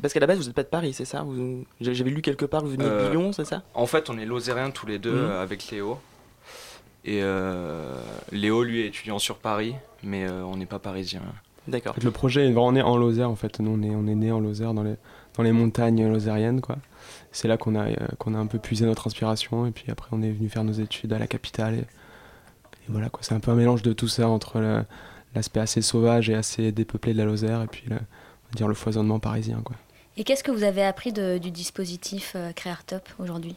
[0.00, 1.22] Parce qu'à la base, vous n'êtes pas de Paris, c'est ça?
[1.22, 3.62] Vous- J'avais lu quelque part que vous veniez de Euh, Lyon, c'est ça?
[3.74, 5.30] En fait, on est lozériens tous les deux Mhm.
[5.30, 5.98] avec Léo.
[7.04, 7.94] Et euh,
[8.32, 11.22] Léo, lui, est étudiant sur Paris, mais euh, on n'est pas parisien.
[11.66, 11.92] D'accord.
[11.92, 13.60] En fait, le projet est vraiment né en Lozère en fait.
[13.60, 14.94] Nous on est, on est né en Lozère dans les,
[15.36, 16.76] dans les montagnes lozériennes, quoi.
[17.30, 20.08] C'est là qu'on a, euh, qu'on a un peu puisé notre inspiration, et puis après
[20.12, 21.74] on est venu faire nos études à la capitale.
[21.74, 21.84] Et, et
[22.88, 23.20] voilà, quoi.
[23.22, 24.84] C'est un peu un mélange de tout ça entre
[25.34, 28.68] l'aspect assez sauvage et assez dépeuplé de la Lozère, et puis le, on va dire
[28.68, 29.76] le foisonnement parisien, quoi.
[30.18, 33.54] Et qu'est-ce que vous avez appris de- du dispositif euh, Créartop aujourd'hui?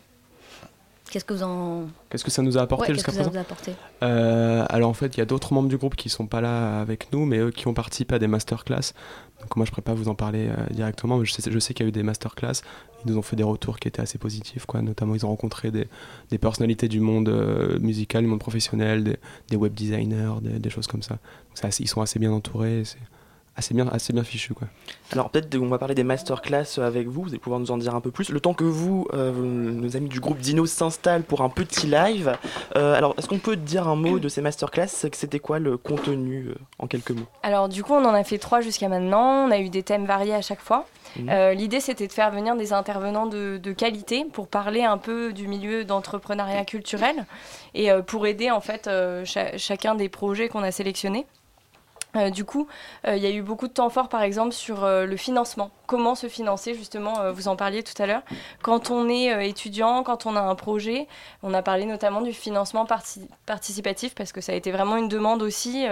[1.10, 1.88] Qu'est-ce que vous en.
[2.10, 3.74] Qu'est-ce que ça nous a apporté Ouais, jusqu'à présent apporté?
[4.02, 6.80] Euh, Alors en fait, il y a d'autres membres du groupe qui sont pas là
[6.80, 8.94] avec nous, mais eux qui ont participé à des masterclass.
[9.42, 11.60] Donc moi, je ne pourrais pas vous en parler euh, directement, mais je sais, je
[11.60, 12.62] sais qu'il y a eu des masterclass.
[13.04, 14.82] Ils nous ont fait des retours qui étaient assez positifs, quoi.
[14.82, 15.88] Notamment, ils ont rencontré des,
[16.30, 19.18] des personnalités du monde euh, musical, du monde professionnel, des,
[19.50, 21.16] des web designers, des, des choses comme ça.
[21.16, 22.84] Donc c'est assez- ils sont assez bien entourés.
[22.86, 23.00] C'est
[23.58, 24.68] assez bien, assez bien fichu, quoi.
[25.12, 27.94] Alors peut-être on va parler des masterclass avec vous, vous allez pouvoir nous en dire
[27.96, 28.30] un peu plus.
[28.30, 32.36] Le temps que vous, euh, nos amis du groupe Dino s'installent pour un petit live,
[32.78, 34.88] euh, alors est-ce qu'on peut dire un mot de ces masterclass?
[35.12, 37.26] Que C'était quoi le contenu euh, en quelques mots?
[37.44, 39.48] Alors du coup, on en a fait trois jusqu'à maintenant.
[39.48, 40.88] On a eu des thèmes variés à chaque fois.
[41.20, 41.30] Mhm.
[41.30, 45.34] Euh, L'idée, c'était de faire venir des intervenants de, de qualité pour parler un peu
[45.34, 47.26] du milieu d'entrepreneuriat culturel
[47.74, 51.26] et euh, pour aider en fait euh, cha- chacun des projets qu'on a sélectionnés.
[52.16, 52.68] Euh, du coup,
[53.08, 55.72] euh, il y a eu beaucoup de temps fort, par exemple, sur euh, le financement.
[55.88, 58.22] Comment se financer, justement, vous en parliez tout à l'heure.
[58.62, 61.06] Quand on est étudiant, quand on a un projet,
[61.44, 65.10] on a parlé notamment du financement parti- participatif, parce que ça a été vraiment une
[65.10, 65.86] demande aussi.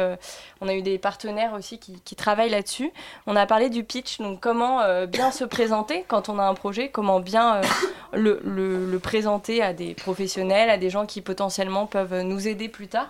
[0.61, 2.93] on a eu des partenaires aussi qui, travaillent là-dessus.
[3.27, 6.87] On a parlé du pitch, donc comment bien se présenter quand on a un projet,
[6.87, 7.59] comment bien
[8.13, 13.09] le présenter à des professionnels, à des gens qui potentiellement peuvent nous aider plus tard.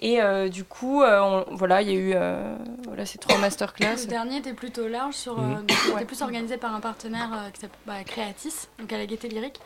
[0.00, 3.36] Et euh, du coup, euh, on- voilà, il y a eu euh, voilà, ces trois
[3.38, 3.96] masterclass.
[4.02, 7.60] Le dernier était plutôt large, sur, donc, c'était plus organisé par un partenaire euh, qui
[7.60, 9.60] s'appelle bah, Créatis, donc à la Gaieté Lyrique.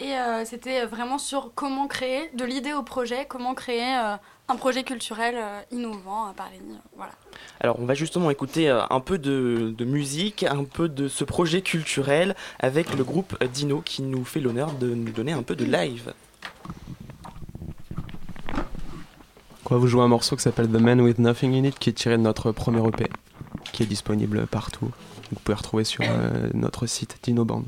[0.00, 4.14] Et euh, c'était vraiment sur comment créer, de l'idée au projet, comment créer euh,
[4.46, 6.60] un projet culturel euh, innovant à Paris.
[6.96, 7.12] voilà.
[7.60, 11.24] Alors on va justement écouter euh, un peu de, de musique, un peu de ce
[11.24, 15.56] projet culturel avec le groupe Dino qui nous fait l'honneur de nous donner un peu
[15.56, 16.12] de live.
[19.70, 21.90] On va vous jouer un morceau qui s'appelle The Man With Nothing In It, qui
[21.90, 23.10] est tiré de notre premier EP,
[23.72, 24.90] qui est disponible partout.
[25.30, 27.64] Vous pouvez retrouver sur euh, notre site Dino Band.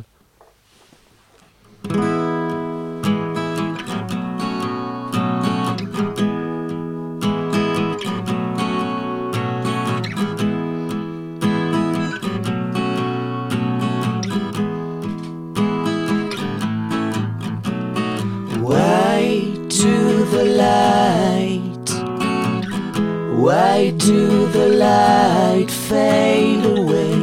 [24.00, 27.14] Do the light fade away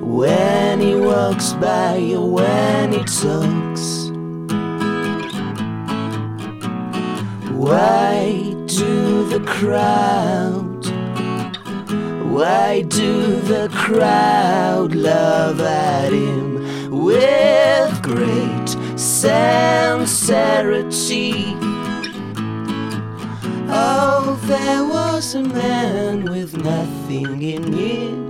[0.00, 4.08] when he walks by or when he talks?
[7.52, 10.86] Why do the crowd?
[12.32, 20.08] Why do the crowd love at him with great sincerity?
[23.70, 28.28] Oh, there was a man with nothing in it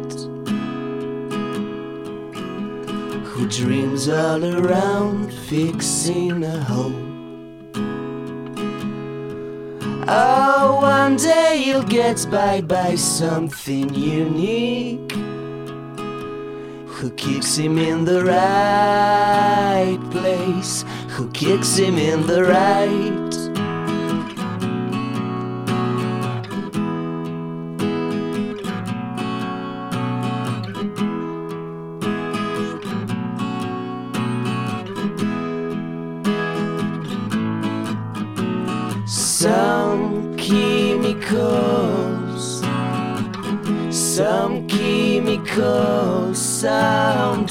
[3.24, 7.09] who dreams all around fixing a home.
[10.09, 15.12] Oh, one day you'll get by by something unique.
[16.89, 20.84] Who kicks him in the right place?
[21.11, 23.47] Who kicks him in the right?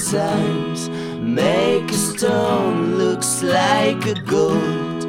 [0.08, 0.88] Sometimes
[1.20, 5.04] make a stone looks like a gold.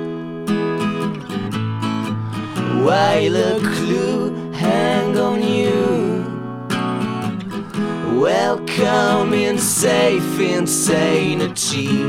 [2.84, 6.24] While a clue hang on you.
[8.20, 12.02] Welcome in safe insanity.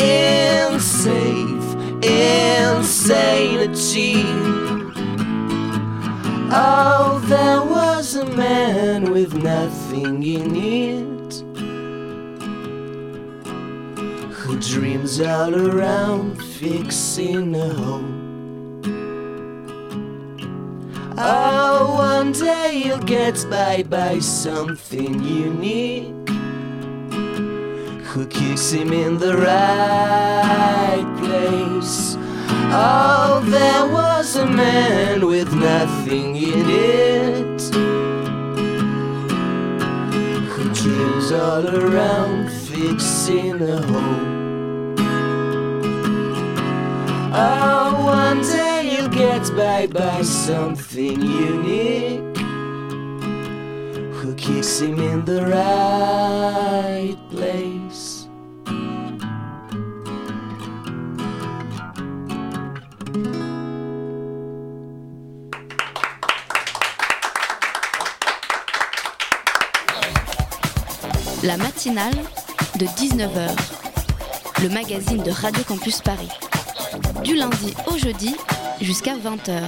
[0.00, 4.24] In safe insanity.
[6.50, 10.87] Oh, there was a man with nothing in it
[15.20, 18.82] all around fixing a home.
[21.16, 26.28] Oh, one day you'll get by by something unique.
[28.08, 32.16] Who kicks him in the right place?
[32.70, 37.62] Oh, there was a man with nothing in it.
[40.50, 44.37] Who dreams all around fixing a home.
[47.30, 52.38] Oh, one day he'll get back by something unique.
[54.14, 58.26] Who kicks him in the right place?
[71.42, 72.16] La matinale
[72.78, 73.54] de 19h,
[74.62, 76.47] le magazine de Radio Campus Paris.
[77.28, 78.34] Du lundi au jeudi
[78.80, 79.60] jusqu'à 20h.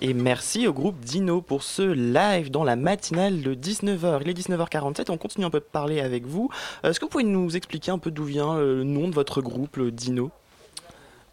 [0.00, 4.18] Et merci au groupe Dino pour ce live dans la matinale de 19h.
[4.22, 6.50] Il est 19h47, on continue un peu de parler avec vous.
[6.84, 9.14] Euh, Est-ce que vous pouvez nous expliquer un peu d'où vient euh, le nom de
[9.14, 10.30] votre groupe, le Dino?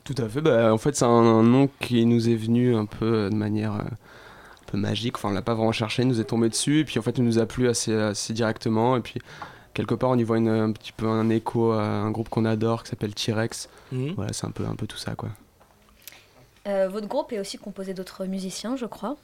[0.04, 0.42] Tout à fait.
[0.42, 3.36] Bah, en fait, c'est un, un nom qui nous est venu un peu euh, de
[3.36, 5.18] manière euh, un peu magique.
[5.18, 6.82] Enfin, on l'a pas vraiment cherché, il nous est tombé dessus.
[6.82, 8.98] Et puis, en fait, il nous a plu assez, assez directement.
[8.98, 9.20] Et puis,
[9.74, 12.46] quelque part, on y voit une- un petit peu un écho à un groupe qu'on
[12.46, 13.68] adore qui s'appelle T-Rex.
[13.92, 14.14] Mhm.
[14.16, 15.30] Voilà, c'est un peu, un peu tout ça, quoi.
[16.68, 19.18] Euh, votre groupe est aussi composé d'autres musiciens, je crois.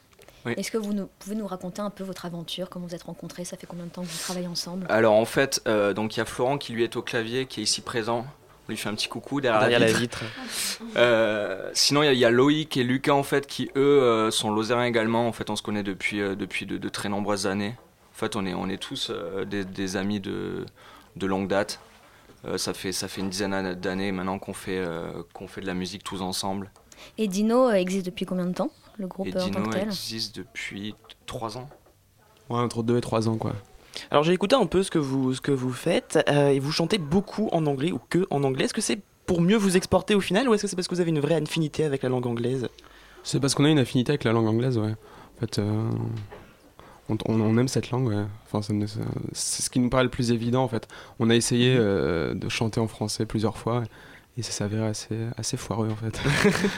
[0.46, 0.54] Oui.
[0.58, 3.46] Est-ce que vous nous, pouvez nous raconter un peu votre aventure, comment vous êtes rencontrés,
[3.46, 4.88] ça fait combien de temps que vous travaillez ensemble?
[4.90, 7.60] Alors en fait, euh, donc il y a Florent qui lui est au clavier, qui
[7.60, 8.26] est ici présent.
[8.68, 10.22] On lui fait un petit coucou derrière, Derrière la la vitre.
[10.98, 14.02] Euh, sinon, il y a- il y, a Loïc et Lucas en fait qui eux
[14.02, 15.28] euh, sont lozériens également.
[15.28, 17.76] En fait, on se connaît depuis euh, depuis de, de très nombreuses années.
[18.14, 20.66] En fait, on est on est tous euh, des, des amis de
[21.16, 21.80] de longue date.
[22.46, 25.68] Euh, ça fait ça fait une dizaine d'années maintenant qu'on fait euh, qu'on fait de
[25.68, 26.72] la musique tous ensemble.
[27.18, 29.70] Et Dino euh, existe depuis combien de temps, le groupe et euh, en tant Dino
[29.70, 30.96] que tel existe depuis
[31.26, 31.70] trois ans.
[32.50, 33.54] Ouais, entre 2 et 3 ans, quoi.
[34.10, 36.72] Alors j'ai écouté un peu ce que vous, ce que vous faites euh, et vous
[36.72, 38.66] chantez beaucoup en anglais ou que en anglais.
[38.66, 40.96] Est-ce que c'est pour mieux vous exporter au final ou est-ce que c'est parce que
[40.96, 42.68] vous avez une vraie affinité avec la langue anglaise?
[43.24, 44.92] C'est parce qu'on a une affinité avec la langue anglaise, ouais.
[44.92, 45.90] En fait, euh,
[47.10, 48.26] on, on- on aime cette langue, ouais.
[48.52, 48.62] Enfin,
[49.34, 50.88] c'est ce qui nous paraît le plus évident, en fait.
[51.20, 53.84] On a essayé euh, de chanter en français plusieurs fois
[54.38, 56.20] et ça s'avérait assez, assez foireux, en fait.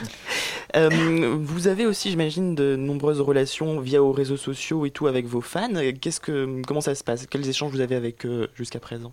[0.76, 5.24] Euh, vous avez aussi, j'imagine, de nombreuses relations via aux réseaux sociaux et tout avec
[5.24, 5.68] vos fans.
[6.00, 7.26] Qu'est-ce que, comment ça se passe?
[7.30, 9.12] Quels échanges vous avez avec eux jusqu'à présent?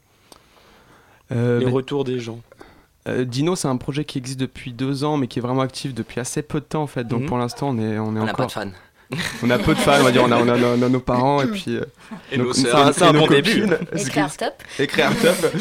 [1.32, 2.40] Euh, Les ben, retours des gens.
[3.08, 5.94] euh, Dino, c'est un projet qui existe depuis deux ans, mais qui est vraiment actif
[5.94, 7.04] depuis assez peu de temps, en fait.
[7.08, 7.28] Donc Mhm.
[7.28, 8.36] pour l'instant, on est, on est On n'a encore.
[8.38, 8.72] pas de fans.
[9.44, 10.24] On a peu de fans, on va dire.
[10.24, 11.78] On a, on a- on a nos parents et puis.
[11.78, 11.84] euh,
[12.32, 13.68] Et nos C'est un et nos bon début.
[14.10, 15.36] Créar Top Et Créar Top.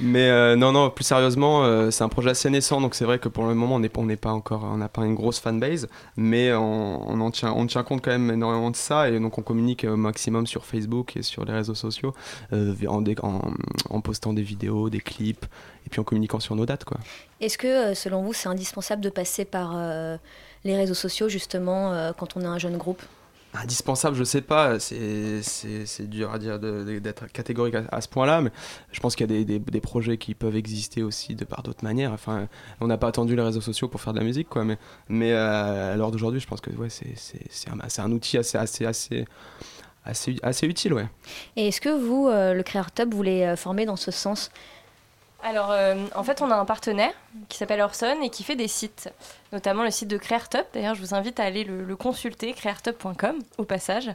[0.00, 3.18] Mais euh, non, non, plus sérieusement, euh, c'est un projet assez naissant, donc c'est vrai
[3.18, 6.52] que pour le moment, on n'est pas, encore, on n'a pas une grosse fanbase, mais
[6.52, 9.84] on, en tient, on tient compte quand même énormément de ça, et donc on communique
[9.84, 12.14] au maximum sur Facebook et sur les réseaux sociaux,
[12.52, 12.74] euh,
[13.90, 15.46] en, postant des vidéos, des clips,
[15.86, 16.84] et puis en communiquant sur nos dates.
[17.40, 20.16] Est-ce que, euh, selon vous, c'est indispensable de passer par euh,
[20.64, 23.02] les réseaux sociaux, justement, euh, quand on est un jeune groupe?
[23.56, 28.50] Indispensable, je sais pas, c'est dur à dire d'être catégorique à, ce point-là, mais
[28.90, 31.84] je pense qu'il y a des, des- projets qui peuvent exister aussi de par d'autres
[31.84, 32.12] manières.
[32.12, 32.48] Enfin,
[32.80, 34.76] on n'a pas attendu les réseaux sociaux pour faire de la musique, quoi, mais,
[35.08, 38.86] mais euh, à l'heure d'aujourd'hui, je pense que ouais, c'est un, un outil assez, assez,
[38.86, 39.24] assez,
[40.04, 41.06] assez, assez utile, ouais.
[41.56, 44.50] Et est-ce que vous, euh, le Créar Top, voulez euh, former dans ce sens?
[45.46, 47.12] Alors, euh, en fait, on a un partenaire
[47.50, 49.12] qui s'appelle Orson et qui fait des sites,
[49.52, 50.66] notamment le site de Creartop.
[50.72, 54.10] D'ailleurs, je vous invite à aller le, consulter, creartop.com, au passage.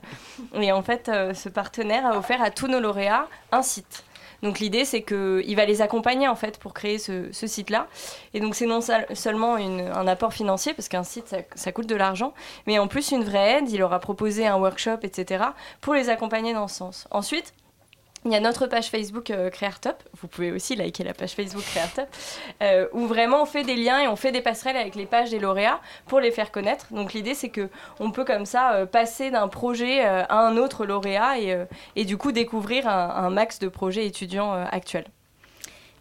[0.55, 4.03] Et en fait, euh, ce partenaire a offert à tous nos lauréats un site.
[4.41, 7.87] Donc l'idée, c'est qu'il va les accompagner en fait pour créer ce, site-là.
[8.33, 11.87] Et donc c'est non seul- seulement un apport financier, parce qu'un site, ça, ça coûte
[11.87, 12.33] de l'argent,
[12.65, 13.69] mais en plus une vraie aide.
[13.69, 15.43] Il leur a proposé un workshop, etc.,
[15.81, 17.07] pour les accompagner dans ce sens.
[17.11, 17.53] Ensuite,
[18.25, 20.03] il y a notre page Facebook euh, Creartop.
[20.21, 22.07] Vous pouvez aussi liker la page Facebook Creartop,
[22.61, 25.29] euh, où vraiment on fait des liens et on fait des passerelles avec les pages
[25.29, 26.87] des lauréats pour les faire connaître.
[26.91, 30.85] Donc l'idée c'est que on peut comme ça euh, passer d'un projet à un autre
[30.85, 31.39] lauréat
[31.95, 35.05] et, du coup découvrir un, max de projets étudiants actuels.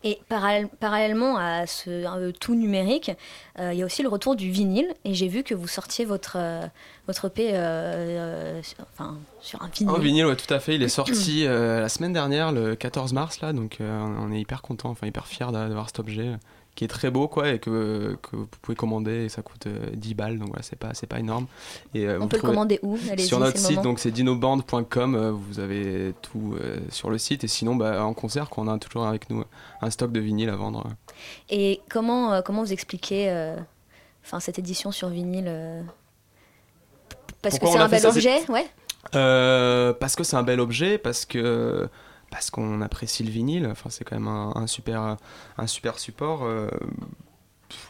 [0.04, 3.10] Et parallè- parallèlement à ce euh, tout numérique,
[3.58, 4.88] euh, il y a aussi le retour du vinyle.
[5.04, 6.62] Et j'ai vu que vous sortiez votre, euh,
[7.06, 9.94] votre EP euh, sur, enfin, sur un vinyle.
[9.96, 10.74] Oh, vinyle, ouais, tout à fait.
[10.76, 14.90] Il est sorti la semaine dernière, le 14 mars, là, donc on est hyper content,
[14.90, 16.30] enfin hyper fier d'a- d'avoir cet objet
[16.78, 19.90] qui est très beau, quoi, et que, que vous pouvez commander, et ça coûte euh,
[19.94, 21.48] 10 balles, donc voilà, c'est pas, c'est pas énorme.
[21.92, 22.96] Et, euh, On vous peut le commander où?
[23.18, 27.48] Sur notre site, donc c'est dinoband.com, euh, vous avez tout euh, sur le site, et
[27.48, 29.42] sinon, bah, en concert, qu'on a toujours avec nous
[29.82, 30.84] un stock de vinyle à vendre.
[31.50, 33.56] Et comment, euh, comment vous expliquez euh,
[34.24, 35.82] enfin, cette édition sur vinyle euh,
[37.42, 38.66] Parce Pourquoi que c'est un bel objet, ouais.
[39.16, 41.88] Euh, parce que c'est un bel objet, parce que
[42.30, 43.66] parce qu'on apprécie le vinyle.
[43.70, 45.16] Enfin, c'est quand même un, un super
[45.56, 46.44] un super support.
[46.44, 46.68] euh,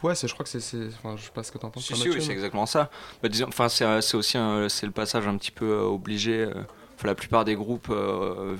[0.03, 0.87] ouais, c'est- je crois que c'est.
[0.87, 1.83] Enfin, je sais pas ce que t'en penses.
[1.85, 2.89] Si, si, oui, c'est exactement ça.
[3.21, 4.37] Bah, disons, enfin, c'est, euh, aussi
[4.69, 6.41] c'est le passage un petit peu euh, obligé.
[6.43, 6.53] euh,
[6.95, 7.89] enfin, la plupart des groupes,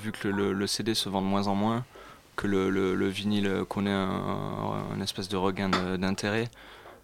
[0.01, 1.85] vu que le, CD se vend de moins en moins,
[2.35, 6.49] que le, le- le vinyle connaît un, un- espèce de regain d'intérêt.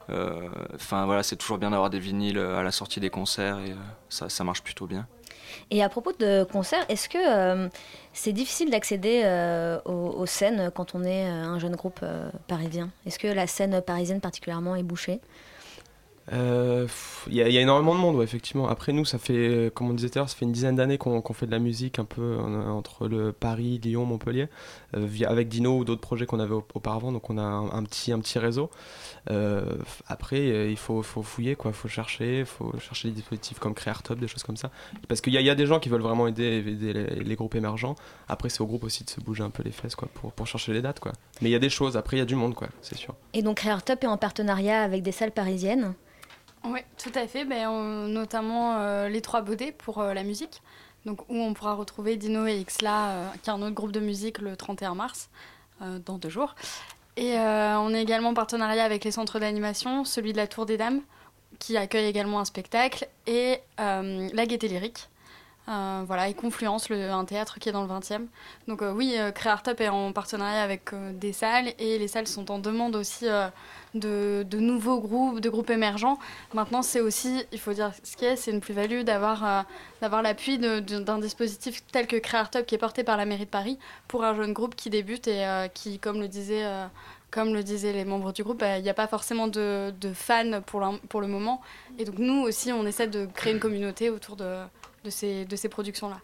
[0.10, 3.72] euh, Enfin voilà, c'est toujours bien d'avoir des vinyles à la sortie des concerts et
[3.72, 3.76] euh,
[4.10, 5.08] ça, ça marche plutôt bien.
[5.72, 7.70] Et à propos de concerts, est-ce que euh,
[8.14, 12.04] c'est difficile d'accéder euh, aux, scènes quand on est euh, un jeune groupe
[12.48, 12.90] parisien?
[13.06, 15.20] Est-ce que la scène parisienne particulièrement est bouchée?
[16.32, 16.88] Il
[17.30, 18.68] y, a- énormément de monde, ouais, effectivement.
[18.68, 20.98] Après, nous, ça fait, comme on disait tout à l'heure, ça fait une dizaine d'années
[20.98, 24.48] qu'on fait de la musique un peu entre le Paris, Lyon, Montpellier,
[24.96, 27.12] via, avec Dino ou d'autres projets qu'on avait au- auparavant.
[27.12, 28.70] Donc, on a un, un petit, un petit réseau.
[29.30, 29.76] Euh,
[30.08, 31.72] après, euh, il faut, faut fouiller, quoi.
[31.72, 34.72] Il faut chercher, il faut chercher des dispositifs comme Créartop, des choses comme ça.
[35.08, 37.06] Parce qu'il y, a- il y a des gens qui veulent vraiment aider, aider les,
[37.24, 37.96] les groupes émergents.
[38.28, 40.48] Après, c'est au groupe aussi de se bouger un peu les fesses, quoi, pour, pour
[40.48, 41.12] chercher les dates, quoi.
[41.42, 41.98] Mais il y a des choses.
[41.98, 43.16] Après, il y a du monde, quoi, c'est sûr.
[43.34, 45.94] Et donc Top est en partenariat avec des salles parisiennes?
[46.64, 47.46] Oui, tout à fait.
[47.46, 50.62] Ben, on- notamment euh, les Trois Baudets pour euh, la musique,
[51.06, 54.00] donc, où on pourra retrouver Dino et Xla, euh, qui est un autre groupe de
[54.00, 55.30] musique, le 31 mars,
[55.82, 56.56] euh, dans deux jours.
[57.16, 60.66] Et euh, on est également en partenariat avec les centres d'animation, celui de la Tour
[60.66, 61.02] des Dames,
[61.60, 65.08] qui accueille également un spectacle, et la Gaieté Lyrique.
[65.68, 68.28] Euh, voilà, et Confluence, un théâtre qui est dans le 20e.
[68.68, 72.28] Donc euh, oui, euh, Créartop est en partenariat avec euh, des salles et les salles
[72.28, 73.26] sont en demande aussi
[73.96, 76.20] de, nouveaux groupes, de groupes émergents.
[76.54, 79.66] Maintenant, c'est aussi, il faut dire ce qui est, c'est une plus-value d'avoir
[80.02, 83.80] d'avoir l'appui d'un dispositif tel que Créartop qui est porté par la mairie de Paris
[84.08, 86.28] pour un jeune groupe qui débute et qui, comme le
[87.32, 90.62] comme le disaient les membres du groupe, bah, il n'y a pas forcément de, fans
[90.66, 91.62] pour, pour le moment.
[91.98, 94.64] Et donc nous aussi, on essaie de créer une communauté autour de,
[95.06, 96.20] de ces, de ces productions-là.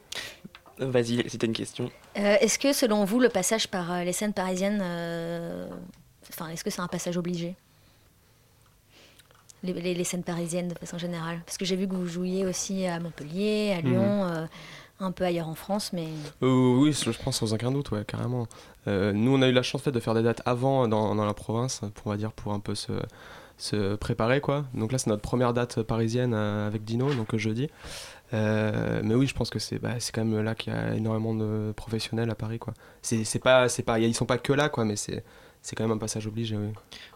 [0.79, 1.91] Vas-y, t'as une question.
[2.17, 5.67] Euh, est-ce que selon vous, le passage par euh, les scènes parisiennes, euh,
[6.29, 7.55] enfin, est-ce que c'est un passage obligé?
[9.63, 12.45] Les, les- les scènes parisiennes de façon générale Parce que j'ai vu que vous jouiez
[12.47, 14.45] aussi à Montpellier, à Lyon, euh,
[14.99, 16.07] un peu ailleurs en France, mais
[16.41, 18.47] oui, je pense sans aucun doute, ouais, carrément.
[18.87, 21.13] Euh, nous, on a eu la chance en fait, de faire des dates avant dans,
[21.13, 22.91] dans la province, pour, on va dire, pour un peu se,
[23.57, 24.65] se préparer, quoi.
[24.73, 27.69] Donc là, c'est notre première date parisienne avec Dino, donc euh, jeudi.
[28.33, 31.35] Euh, mais oui, je pense que c'est bah, quand même là qu'il y a énormément
[31.35, 32.73] de professionnels à Paris, quoi.
[33.01, 35.23] C'est pas, c'est pas, ils sont pas que là, quoi, mais c'est
[35.61, 36.69] c'est quand même un passage obligé, oui.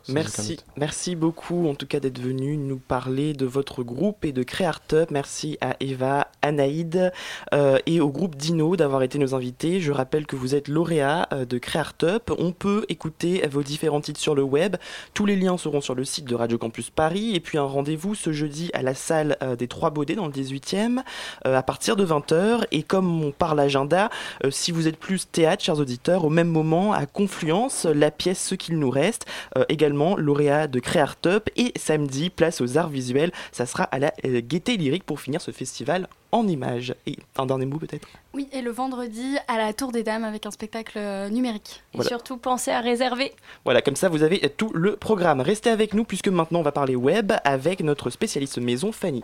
[0.08, 4.44] Merci, merci beaucoup en tout cas d'être venu nous parler de votre groupe et de
[4.44, 5.10] Créartop.
[5.10, 7.12] Merci à Eva, Anaïd
[7.56, 9.82] euh, et au groupe Dino d'avoir été nos invités.
[9.82, 12.32] Je rappelle que vous êtes lauréat euh, de Créartop.
[12.38, 14.76] On peut écouter vos différents titres sur le web.
[15.16, 17.36] Tous les liens seront sur le site de Radio Campus Paris.
[17.36, 20.32] Et puis un rendez-vous ce jeudi à la salle euh, des Trois Baudets dans le
[20.32, 21.00] 18e
[21.46, 22.66] euh, à partir de 20h.
[22.72, 24.10] Et comme on parle agenda,
[24.44, 28.35] euh, si vous êtes plus théâtre, chers auditeurs, au même moment à Confluence, la pièce
[28.36, 29.26] Ce qu'il nous reste,
[29.58, 31.50] euh, également lauréat de Créartop.
[31.56, 35.42] Et samedi, place aux arts visuels, ça sera à la euh, Gaieté Lyrique pour finir
[35.42, 36.94] ce festival en images.
[37.08, 38.08] Et un dernier mot peut-être?
[38.34, 41.82] Oui, et le vendredi à la Tour des Dames avec un spectacle euh, numérique.
[41.94, 42.10] Et Voilà.
[42.10, 43.32] surtout, pensez à réserver.
[43.64, 45.40] Voilà, comme ça vous avez tout le programme.
[45.42, 49.24] Restez avec nous puisque maintenant on va parler web avec notre spécialiste maison Fanny.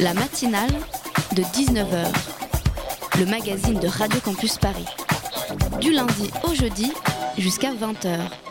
[0.00, 0.70] La matinale
[1.34, 2.06] de 19h.
[3.18, 4.86] Le magazine de Radio Campus Paris.
[5.80, 6.92] Du lundi au jeudi
[7.36, 8.47] jusqu'à 20h.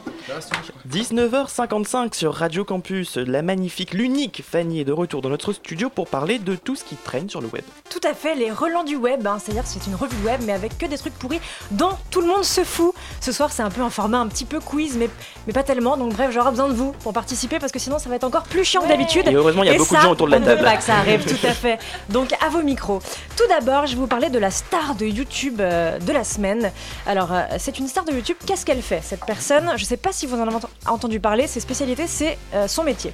[0.89, 6.07] 19h55 sur Radio Campus, la magnifique, l'unique Fanny est de retour dans notre studio pour
[6.07, 7.63] parler de tout ce qui traîne sur le web.
[7.89, 10.51] Tout à fait, les relents du web, hein, c'est-à-dire que c'est une revue web mais
[10.51, 11.39] avec que des trucs pourris
[11.71, 12.93] dont tout le monde se fout.
[13.21, 15.09] Ce soir c'est un peu un format un petit peu quiz mais,
[15.45, 18.09] mais pas tellement, donc bref j'aurai besoin de vous pour participer parce que sinon ça
[18.09, 19.29] va être encore plus chiant que d'habitude.
[19.29, 20.61] Et heureusement, il y a beaucoup de ça, gens autour de la table.
[20.61, 21.79] pas que ça arrive, tout à fait.
[22.09, 23.01] Donc à vos micros.
[23.37, 26.73] Tout d'abord je vais vous parler de la star de YouTube euh, de la semaine.
[27.05, 29.71] Alors euh, c'est une star de YouTube, qu'est-ce qu'elle fait cette personne?
[29.77, 30.61] Je sais pas si vous en avez ent-
[30.93, 33.13] entendu parler, ses spécialités c'est euh, son métier.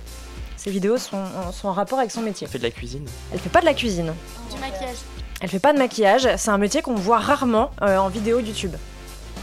[0.57, 2.45] Ses vidéos sont, sont en rapport avec son métier.
[2.47, 3.05] Elle fait de la cuisine.
[3.33, 4.13] Elle fait pas de la cuisine.
[4.53, 4.95] Du maquillage.
[5.41, 8.73] Elle fait pas de maquillage, c'est un métier qu'on voit rarement euh, en vidéo YouTube.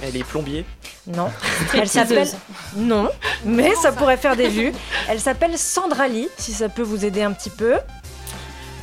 [0.03, 0.65] Elle est plombier.
[1.07, 1.31] Non.
[1.75, 2.29] Elle s'appelle.
[2.75, 3.11] Non,
[3.45, 4.73] mais ça pourrait faire des vues.
[5.09, 7.75] Elle s'appelle Sandra Lee, si ça peut vous aider un petit peu.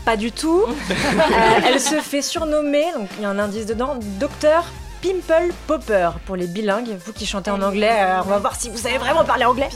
[0.06, 0.64] Pas du tout.
[0.90, 4.66] Euh, elle se fait surnommer, donc il y a un indice dedans, Docteur
[5.02, 6.98] Pimple Popper pour les bilingues.
[7.06, 9.70] Vous qui chantez en anglais, euh, on va voir si vous savez vraiment parler anglais.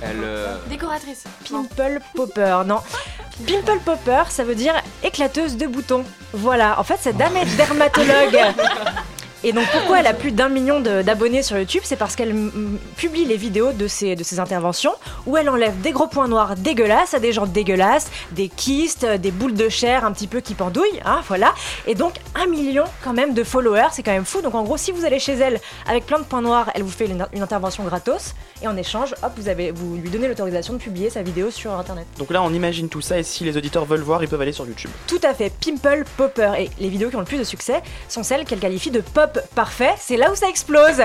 [0.00, 1.24] Elle, euh, Décoratrice.
[1.48, 2.80] Pimple Popper, non.
[3.46, 6.04] Pimple Popper, ça veut dire éclateuse de boutons.
[6.32, 8.38] Voilà, en fait, cette dame est dermatologue.
[9.44, 11.82] Et donc pourquoi elle a plus d'un million d'abonnés sur YouTube?
[11.84, 12.34] C'est parce qu'elle
[12.96, 14.94] publie les vidéos de ses, de ses interventions
[15.26, 19.30] où elle enlève des gros points noirs dégueulasses à des gens dégueulasses, des kystes, des
[19.32, 21.54] boules de chair un petit peu qui pendouillent, hein, voilà.
[21.88, 24.42] Et donc un million quand même de followers, c'est quand même fou.
[24.42, 26.90] Donc en gros, si vous allez chez elle avec plein de points noirs, elle vous
[26.90, 30.74] fait une, une intervention gratos et en échange, hop, vous, avez, vous lui donnez l'autorisation
[30.74, 32.06] de publier sa vidéo sur Internet.
[32.18, 34.52] Donc là, on imagine tout ça et si les auditeurs veulent voir, ils peuvent aller
[34.52, 34.90] sur YouTube.
[35.08, 36.52] Tout à fait, Pimple Popper.
[36.58, 39.31] Et les vidéos qui ont le plus de succès sont celles qu'elle qualifie de pop
[39.54, 39.92] parfait.
[39.98, 41.00] C'est là où ça explose.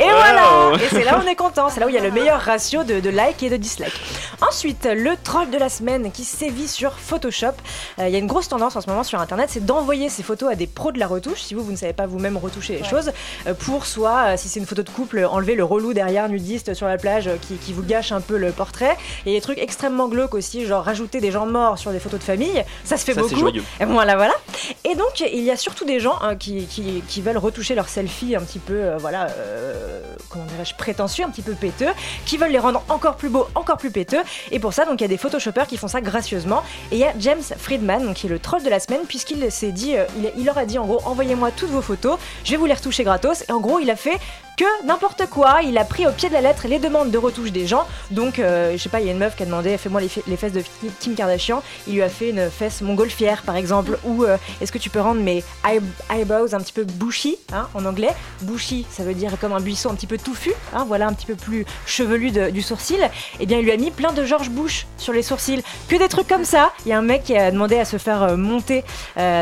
[0.00, 0.10] Et Wow.
[0.10, 1.68] voilà Et c'est là où on est content.
[1.70, 3.92] C'est là où il y a le meilleur ratio de, de likes et de dislikes.
[4.40, 7.52] Ensuite, le troll de la semaine qui sévit sur Photoshop.
[8.00, 10.24] Euh, Il y a une grosse tendance en ce moment sur Internet, c'est d'envoyer ces
[10.24, 11.40] photos à des pros de la retouche.
[11.42, 13.12] Si vous, vous ne savez pas vous-même retoucher les choses,
[13.46, 16.74] euh, pour soit, euh, si c'est une photo de couple, enlever le relou derrière nudiste
[16.74, 18.96] sur la plage euh, qui, qui vous gâche un peu le portrait.
[19.26, 22.24] Et des trucs extrêmement glauques aussi, genre rajouter des gens morts sur des photos de
[22.24, 22.64] famille.
[22.84, 23.36] Ça se fait Ça, beaucoup.
[23.36, 23.62] joyeux.
[23.80, 24.34] Et Voilà, voilà.
[24.82, 27.88] Et donc, il y a surtout des gens hein, qui, qui- qui veulent retoucher leurs
[27.88, 31.92] selfies un petit peu, euh, voilà, euh, comment dirais-je, prétentieux, un petit peu péteux,
[32.26, 34.20] qui veulent les rendre encore plus beaux, encore plus péteux.
[34.50, 36.62] Et pour ça, donc, il y a des photoshoppers qui font ça gracieusement.
[36.92, 39.72] Et il y a James Friedman, qui est le troll de la semaine, puisqu'il s'est
[39.72, 42.58] dit, euh, il, il leur a dit en gros, envoyez-moi toutes vos photos, je vais
[42.58, 43.44] vous les retoucher gratos.
[43.48, 44.18] Et en gros, il a fait
[44.56, 45.60] que n'importe quoi.
[45.62, 47.86] Il a pris au pied de la lettre les demandes de retouche des gens.
[48.10, 50.36] Donc, euh, je sais pas, il y a une meuf qui a demandé fais-moi les,
[50.36, 50.62] fesses de
[51.00, 51.62] Kim Kardashian.
[51.86, 53.98] Il lui a fait une fesse montgolfière, par exemple.
[54.04, 55.80] Ou euh, est-ce que tu peux rendre mes eye-
[56.10, 58.14] eyebrows un petit peu bushy, hein, en anglais?
[58.42, 61.26] Bushy, ça veut dire comme un buisson un petit peu touffu, hein, voilà, un petit
[61.26, 63.08] peu plus chevelu du sourcil.
[63.40, 65.62] Et bien, il lui a mis plein de George Bush sur les sourcils.
[65.88, 66.72] Que des trucs comme ça.
[66.86, 68.84] Il y a un mec qui a demandé à se faire euh, monter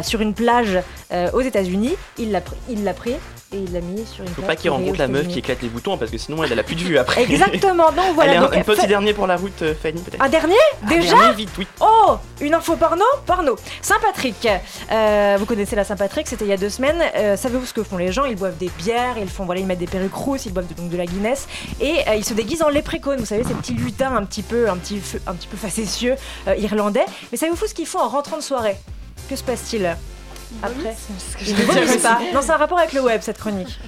[0.02, 0.78] sur une plage
[1.32, 1.94] aux États-Unis.
[2.18, 3.12] Il l'a pris.
[3.54, 5.68] Et il l'a mis sur une Faut pas qu'il rencontre la meuf qui éclate les
[5.68, 7.22] boutons parce que sinon elle a plus de vue après.
[7.24, 8.30] Exactement, donc voilà.
[8.30, 10.54] Allez, un, donc, un petit fa- dernier pour la route, euh, Fanny, peut-être un dernier
[10.84, 11.66] Un Déjà dernier, vite, oui.
[11.80, 13.56] Oh Une info porno Porno.
[13.82, 14.48] Saint-Patrick.
[14.90, 17.02] Euh, vous connaissez la Saint-Patrick, c'était il y a deux semaines.
[17.16, 18.24] Euh, Savez-vous ce que font les gens?
[18.24, 20.74] Ils boivent des bières, ils font voilà, ils mettent des perruques rousses, ils boivent de,
[20.74, 21.46] donc de la Guinness
[21.80, 23.18] et ils se déguisent en léprechaunes.
[23.18, 26.16] Vous savez ces petits lutins un petit peu, un petit, peu- un petit peu facétieux
[26.58, 27.04] irlandais.
[27.30, 28.76] Mais savez-vous ce qu'ils font en rentrant de soirée?
[29.28, 29.96] Que se passe-t-il?
[30.62, 30.94] Après
[31.38, 32.18] que je ne pas.
[32.34, 33.78] Non, c'est un rapport avec le web cette chronique.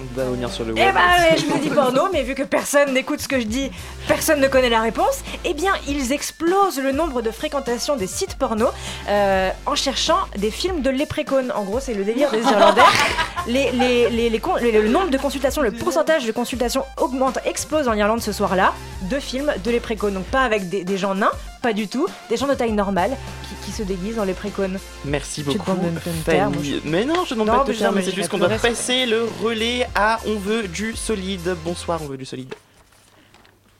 [0.00, 0.94] On va revenir sur le Eh web.
[0.94, 1.00] bah
[1.30, 3.70] ouais, je vous dis porno, mais vu que personne n'écoute ce que je dis,
[4.08, 8.34] personne ne connaît la réponse, eh bien ils explosent le nombre de fréquentations des sites
[8.36, 8.66] porno
[9.08, 11.52] euh, en cherchant des films de léprechaunes.
[11.54, 12.80] En gros, c'est le délire des Irlandais.
[13.48, 17.38] Les, les- les- les con- les- le nombre de consultations, le pourcentage de consultations augmente,
[17.44, 18.72] explose en Irlande ce soir-là,
[19.10, 20.14] de films de léprechaunes.
[20.14, 21.32] Donc pas avec des, des gens nains,
[21.62, 23.16] pas du tout, des gens de taille normale
[23.48, 24.78] qui, qui se déguisent en léprechaunes.
[25.04, 25.76] Merci Tu te beaucoup,
[26.24, 26.80] Fanny.
[26.84, 29.06] Mais non, je te demande Non, pas de te mais c'est juste qu'on doit passer
[29.06, 31.56] le relais à On veut du solide.
[31.64, 32.54] Bonsoir, On veut du solide.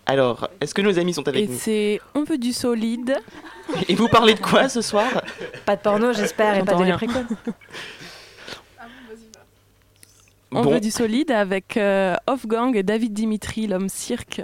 [0.07, 3.17] Alors, est-ce que nos amis sont avec Et nous c'est On veut du solide.
[3.89, 5.09] Et vous parlez de quoi ce soir?
[5.65, 7.27] Pas de porno, j'espère, et pas de léprechaunes.
[10.55, 10.73] On Bon.
[10.73, 14.43] veut du solide avec euh, Off-Gang et David Dimitri, l'homme cirque.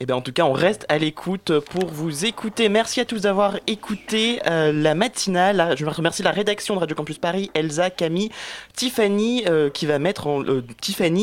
[0.00, 2.68] Eh bien, en tout cas, on reste à l'écoute pour vous écouter.
[2.68, 5.74] Merci à tous d'avoir écouté euh, la matinale.
[5.76, 8.30] Je remercie la rédaction de Radio Campus Paris, Elsa, Camille,
[8.76, 10.62] Tiffany, euh, qui va mettre en euh,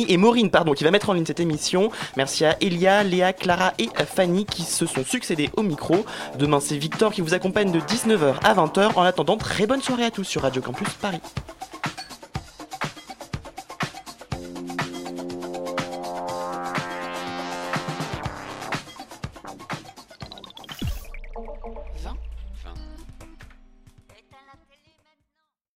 [0.08, 1.90] et Maureen, qui va mettre en ligne cette émission.
[2.18, 6.06] Merci à Elia, Léa, Clara et Fanny qui se sont succédés au micro.
[6.38, 8.92] Demain, c'est Victor qui vous accompagne de 19h à 20h.
[8.96, 11.22] En attendant, très bonne soirée à tous sur Radio Campus Paris.